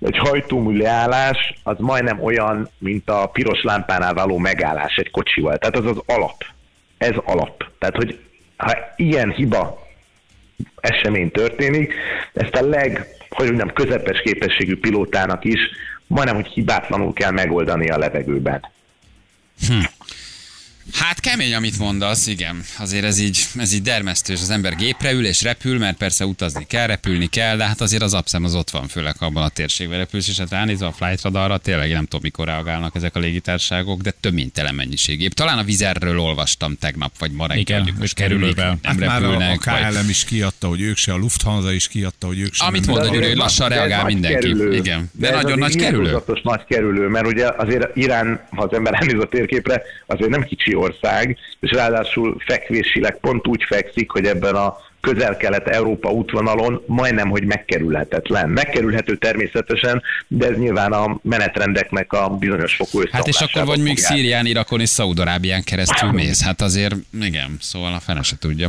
egy 0.00 0.16
hajtómű 0.18 0.78
leállás 0.78 1.54
az 1.62 1.76
majdnem 1.78 2.22
olyan, 2.22 2.70
mint 2.78 3.10
a 3.10 3.26
piros 3.26 3.62
lámpánál 3.62 4.14
való 4.14 4.38
megállás 4.38 4.96
egy 4.96 5.10
kocsival. 5.10 5.58
Tehát 5.58 5.76
az 5.76 5.86
az 5.86 6.02
alap. 6.06 6.44
Ez 6.98 7.14
alap. 7.24 7.64
Tehát, 7.78 7.96
hogy 7.96 8.18
ha 8.56 8.76
ilyen 8.96 9.32
hiba 9.32 9.86
esemény 10.80 11.30
történik, 11.30 11.94
ezt 12.32 12.54
a 12.54 12.66
leg, 12.66 13.06
hogy 13.28 13.46
mondjam, 13.46 13.72
közepes 13.72 14.20
képességű 14.20 14.76
pilótának 14.76 15.44
is 15.44 15.60
majdnem, 16.06 16.34
hogy 16.34 16.46
hibátlanul 16.46 17.12
kell 17.12 17.30
megoldani 17.30 17.88
a 17.88 17.98
levegőben. 17.98 18.64
Hát 20.92 21.20
kemény, 21.20 21.54
amit 21.54 21.78
mondasz, 21.78 22.26
igen. 22.26 22.62
Azért 22.78 23.04
ez 23.04 23.18
így, 23.18 23.38
ez 23.58 23.72
így 23.72 23.82
dermesztő, 23.82 24.32
és 24.32 24.40
az 24.40 24.50
ember 24.50 24.76
gépre 24.76 25.12
ül 25.12 25.26
és 25.26 25.42
repül, 25.42 25.78
mert 25.78 25.96
persze 25.96 26.26
utazni 26.26 26.66
kell, 26.66 26.86
repülni 26.86 27.26
kell, 27.26 27.56
de 27.56 27.64
hát 27.66 27.80
azért 27.80 28.02
az 28.02 28.14
abszem 28.14 28.44
az 28.44 28.54
ott 28.54 28.70
van, 28.70 28.88
főleg 28.88 29.14
abban 29.18 29.42
a 29.42 29.48
térségben 29.48 29.98
repülsz, 29.98 30.28
és 30.28 30.38
hát 30.38 30.50
ránézve 30.50 30.86
a 30.86 30.92
flight 30.92 31.22
radarra, 31.22 31.58
tényleg 31.58 31.90
nem 31.92 32.02
tudom, 32.04 32.20
mikor 32.22 32.46
reagálnak 32.46 32.94
ezek 32.94 33.16
a 33.16 33.18
légitárságok, 33.18 34.00
de 34.00 34.10
több 34.20 34.32
mint 34.32 34.52
tele 34.52 34.72
mennyiség. 34.72 35.20
Épp 35.20 35.32
talán 35.32 35.58
a 35.58 35.62
vizerről 35.62 36.18
olvastam 36.20 36.76
tegnap, 36.80 37.12
vagy 37.18 37.30
ma 37.32 37.46
reggel, 37.46 37.80
Igen, 37.80 37.92
most 37.92 38.02
és 38.02 38.12
kerülnek, 38.12 38.54
kerülővel. 38.54 38.78
nem 38.82 38.98
Hát 38.98 39.06
már 39.06 39.22
a, 39.22 39.26
a 39.26 39.30
repülnek. 39.30 39.64
vagy... 39.64 39.94
KLM 39.94 40.08
is 40.08 40.24
kiadta, 40.24 40.68
hogy 40.68 40.80
ők 40.80 40.96
se, 40.96 41.12
a 41.12 41.16
Lufthansa 41.16 41.72
is 41.72 41.88
kiadta, 41.88 42.26
hogy 42.26 42.40
ők 42.40 42.54
se. 42.54 42.64
Amit 42.64 42.86
mondod, 42.86 43.16
De 43.18 43.26
hogy 43.26 43.36
lassan 43.36 43.68
de 43.68 43.74
reagál 43.74 44.04
mindenki. 44.04 44.34
kerülő. 44.48 44.74
Igen, 44.76 45.10
de 45.12 45.28
ez 45.28 45.42
nagyon 45.42 45.58
nagy 45.58 45.76
kerülő. 45.76 46.22
nagy 46.42 46.64
kerülő, 46.68 47.08
mert 47.08 47.26
ugye 47.26 47.48
azért 47.56 47.96
Irán, 47.96 48.46
ha 48.50 48.62
az 48.62 48.72
ember 48.76 48.94
elnéz 48.94 49.20
a 49.22 49.26
térképre, 49.26 49.82
azért 50.06 50.30
nem 50.30 50.42
kicsi 50.42 50.74
ország, 50.76 51.36
és 51.60 51.70
ráadásul 51.70 52.36
fekvésileg 52.46 53.18
pont 53.20 53.46
úgy 53.46 53.64
fekszik, 53.68 54.10
hogy 54.10 54.24
ebben 54.24 54.54
a 54.54 54.76
közel-kelet-európa 55.00 56.10
útvonalon 56.10 56.82
majdnem, 56.86 57.28
hogy 57.28 57.44
megkerülhetetlen. 57.44 58.48
Megkerülhető 58.48 59.16
természetesen, 59.16 60.02
de 60.26 60.46
ez 60.46 60.56
nyilván 60.56 60.92
a 60.92 61.18
menetrendeknek 61.22 62.12
a 62.12 62.28
bizonyos 62.28 62.74
fokú 62.74 63.00
Hát 63.10 63.26
és 63.26 63.40
akkor 63.40 63.64
vagy 63.64 63.82
még. 63.82 63.98
Szírián, 63.98 64.46
Irakon 64.46 64.80
és 64.80 64.88
Szaudarábián 64.88 65.64
keresztül 65.64 66.12
mész. 66.12 66.42
Hát 66.42 66.60
azért, 66.60 66.94
igen, 67.20 67.56
szóval 67.60 67.92
a 67.92 68.00
fene 68.00 68.22
se 68.22 68.36
tudja. 68.38 68.68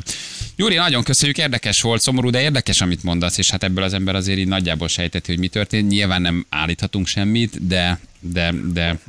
Júri, 0.55 0.75
nagyon 0.75 1.03
köszönjük, 1.03 1.37
érdekes 1.37 1.81
volt, 1.81 2.01
szomorú, 2.01 2.29
de 2.29 2.41
érdekes, 2.41 2.81
amit 2.81 3.03
mondasz, 3.03 3.37
és 3.37 3.51
hát 3.51 3.63
ebből 3.63 3.83
az 3.83 3.93
ember 3.93 4.15
azért 4.15 4.37
így 4.37 4.47
nagyjából 4.47 4.87
sejteti, 4.87 5.31
hogy 5.31 5.39
mi 5.39 5.47
történt. 5.47 5.89
Nyilván 5.89 6.21
nem 6.21 6.45
állíthatunk 6.49 7.07
semmit, 7.07 7.67
de, 7.67 7.99
de, 8.19 8.53
de 8.73 8.99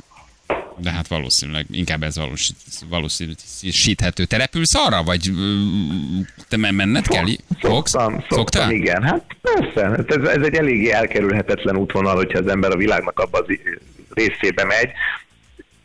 de 0.81 0.91
hát 0.91 1.07
valószínűleg 1.07 1.65
inkább 1.71 2.03
ez 2.03 2.17
valósít, 2.17 2.55
valószínűsíthető. 2.89 4.25
Te 4.25 4.37
repülsz 4.37 4.75
arra, 4.75 5.03
vagy 5.03 5.31
te 6.47 6.57
men- 6.57 6.75
menned 6.75 7.07
kell? 7.07 7.25
Fogsz? 7.59 7.91
Szoktam, 7.91 8.11
szoktam, 8.13 8.37
Szoktál? 8.37 8.71
igen. 8.71 9.03
Hát 9.03 9.25
persze, 9.41 9.89
hát 9.89 10.11
ez, 10.15 10.27
ez 10.27 10.45
egy 10.45 10.55
eléggé 10.55 10.89
elkerülhetetlen 10.89 11.75
útvonal, 11.77 12.15
hogyha 12.15 12.39
az 12.39 12.47
ember 12.47 12.71
a 12.71 12.77
világnak 12.77 13.19
abba 13.19 13.39
az 13.39 13.45
részébe 14.09 14.63
megy. 14.63 14.89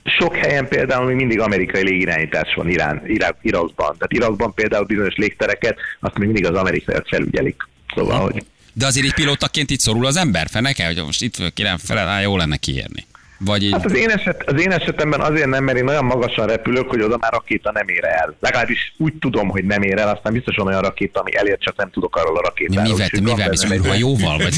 Sok 0.04 0.36
helyen 0.36 0.68
például 0.68 1.06
még 1.06 1.16
mindig 1.16 1.40
amerikai 1.40 1.82
légirányítás 1.82 2.54
van 2.54 2.68
Irán, 2.68 3.02
Irak, 3.06 3.36
Irakban. 3.42 3.96
Tehát 3.96 4.12
Irakban 4.12 4.54
például 4.54 4.84
bizonyos 4.84 5.14
légtereket 5.14 5.78
azt 6.00 6.18
még 6.18 6.26
mindig 6.28 6.46
az 6.46 6.56
amerikaiak 6.56 7.06
felügyelik. 7.08 7.68
Szóval, 7.94 8.20
hogy 8.20 8.44
De 8.72 8.86
azért 8.86 9.06
egy 9.06 9.14
pilótaként 9.14 9.70
itt 9.70 9.80
szorul 9.80 10.06
az 10.06 10.16
ember, 10.16 10.48
fel 10.48 10.60
nekem, 10.60 10.86
hogy 10.86 11.04
most 11.04 11.22
itt 11.22 11.52
kérem 11.54 11.76
fel, 11.76 12.22
jó 12.22 12.36
lenne 12.36 12.56
kiérni. 12.56 13.06
Vagy 13.44 13.62
így, 13.62 13.72
Hát 13.72 13.84
az 13.84 13.94
én, 13.96 14.10
eset, 14.10 14.42
az 14.46 14.60
én 14.60 14.70
esetemben 14.72 15.20
azért 15.20 15.46
nem, 15.46 15.64
mert 15.64 15.78
én 15.78 15.88
olyan 15.88 16.04
magasan 16.04 16.46
repülök, 16.46 16.88
hogy 16.88 17.00
oda 17.02 17.16
már 17.20 17.32
rakéta 17.32 17.70
nem 17.72 17.88
ér 17.88 18.04
el. 18.04 18.36
Legalábbis 18.40 18.94
úgy 18.96 19.14
tudom, 19.14 19.48
hogy 19.48 19.64
nem 19.64 19.82
ér 19.82 19.98
el, 19.98 20.08
aztán 20.08 20.32
biztos 20.32 20.56
van 20.56 20.66
olyan 20.66 20.80
rakéta, 20.82 21.20
ami 21.20 21.36
elér, 21.36 21.58
csak 21.58 21.76
nem 21.76 21.90
tudok 21.90 22.16
arról 22.16 22.36
a 22.38 22.40
rakétáról. 22.40 22.92
mivel, 22.92 23.08
te 23.08 23.20
mivel 23.20 23.48
mész 23.48 23.64
űrhajóval? 23.64 24.38
Vagy 24.38 24.54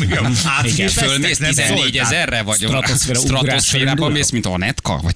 Igen, 0.64 0.88
fölmész 0.88 1.38
nem 1.38 1.50
14 1.50 1.78
szóltál. 1.78 2.04
ezerre? 2.04 2.42
Vagy 2.42 2.66
stratoszférában 3.14 4.12
mész, 4.12 4.30
mint 4.30 4.46
a 4.46 4.58
netka? 4.58 5.00
Vagy... 5.02 5.14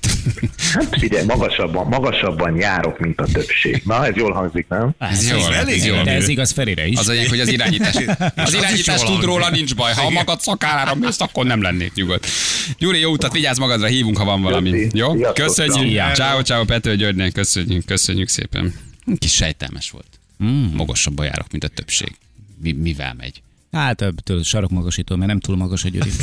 Hát 0.75 0.99
figyelj, 0.99 1.25
magasabban, 1.25 1.87
magasabban 1.87 2.57
járok, 2.57 2.99
mint 2.99 3.21
a 3.21 3.25
többség. 3.33 3.83
Na, 3.85 4.07
ez 4.07 4.17
jól 4.17 4.33
hangzik, 4.33 4.67
nem? 4.69 4.91
Ez 4.99 5.31
jó, 5.31 5.39
elég 5.53 5.79
ez 5.79 5.85
jó. 5.85 6.03
De 6.03 6.11
ez 6.13 6.29
igaz 6.29 6.51
Ferire 6.53 6.87
is. 6.87 6.99
Az 6.99 7.09
a 7.09 7.13
lényeg, 7.13 7.29
hogy 7.29 7.41
az 7.41 7.49
irányítás, 7.49 7.95
az 8.37 8.55
irányítás 8.55 9.03
jól 9.03 9.15
tud 9.15 9.25
róla, 9.25 9.51
nincs 9.51 9.75
baj. 9.75 9.93
Ha 9.93 10.07
a 10.07 10.11
magad 10.11 10.41
szakálára 10.41 10.95
mész, 10.95 11.21
akkor 11.21 11.45
nem 11.45 11.63
lennék 11.63 11.93
nyugodt. 11.95 12.27
Gyuri, 12.79 12.99
jó 12.99 13.13
utat, 13.13 13.33
vigyázz 13.33 13.59
magadra, 13.59 13.87
hívunk, 13.87 14.19
ha 14.19 14.25
van 14.25 14.43
valami. 14.43 14.71
Köszi. 14.71 14.89
Jó? 14.93 15.17
Sziasztok. 15.17 15.47
Köszönjük. 15.47 16.15
Ciao, 16.15 16.43
ciao, 16.43 16.65
Pető 16.65 16.97
Györgynek, 16.97 17.33
köszönjük, 17.33 17.85
köszönjük 17.85 18.29
szépen. 18.29 18.75
Kis 19.19 19.35
sejtelmes 19.35 19.91
volt. 19.91 20.07
Mm. 20.45 20.65
Magasabban 20.75 21.27
járok, 21.27 21.51
mint 21.51 21.65
a 21.65 21.69
többség. 21.69 22.13
Mi, 22.63 22.73
mivel 22.73 23.15
megy? 23.15 23.43
Hát 23.73 23.97
több, 23.97 24.45
sarokmagasító, 24.45 25.17
mert 25.17 25.29
nem 25.29 25.41
túl 25.41 25.57
magas 25.57 25.85
a 25.85 25.89
Gyuri. 25.89 26.11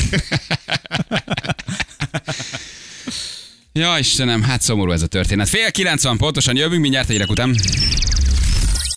Ja, 3.78 3.98
Istenem, 4.00 4.42
hát 4.42 4.62
szomorú 4.62 4.92
ez 4.92 5.02
a 5.02 5.08
történet. 5.08 5.50
Fél 5.50 5.72
90 5.72 6.18
pontosan 6.18 6.56
jövünk, 6.56 6.82
mindjárt 6.82 7.10
egy 7.10 7.26
után. 7.28 7.56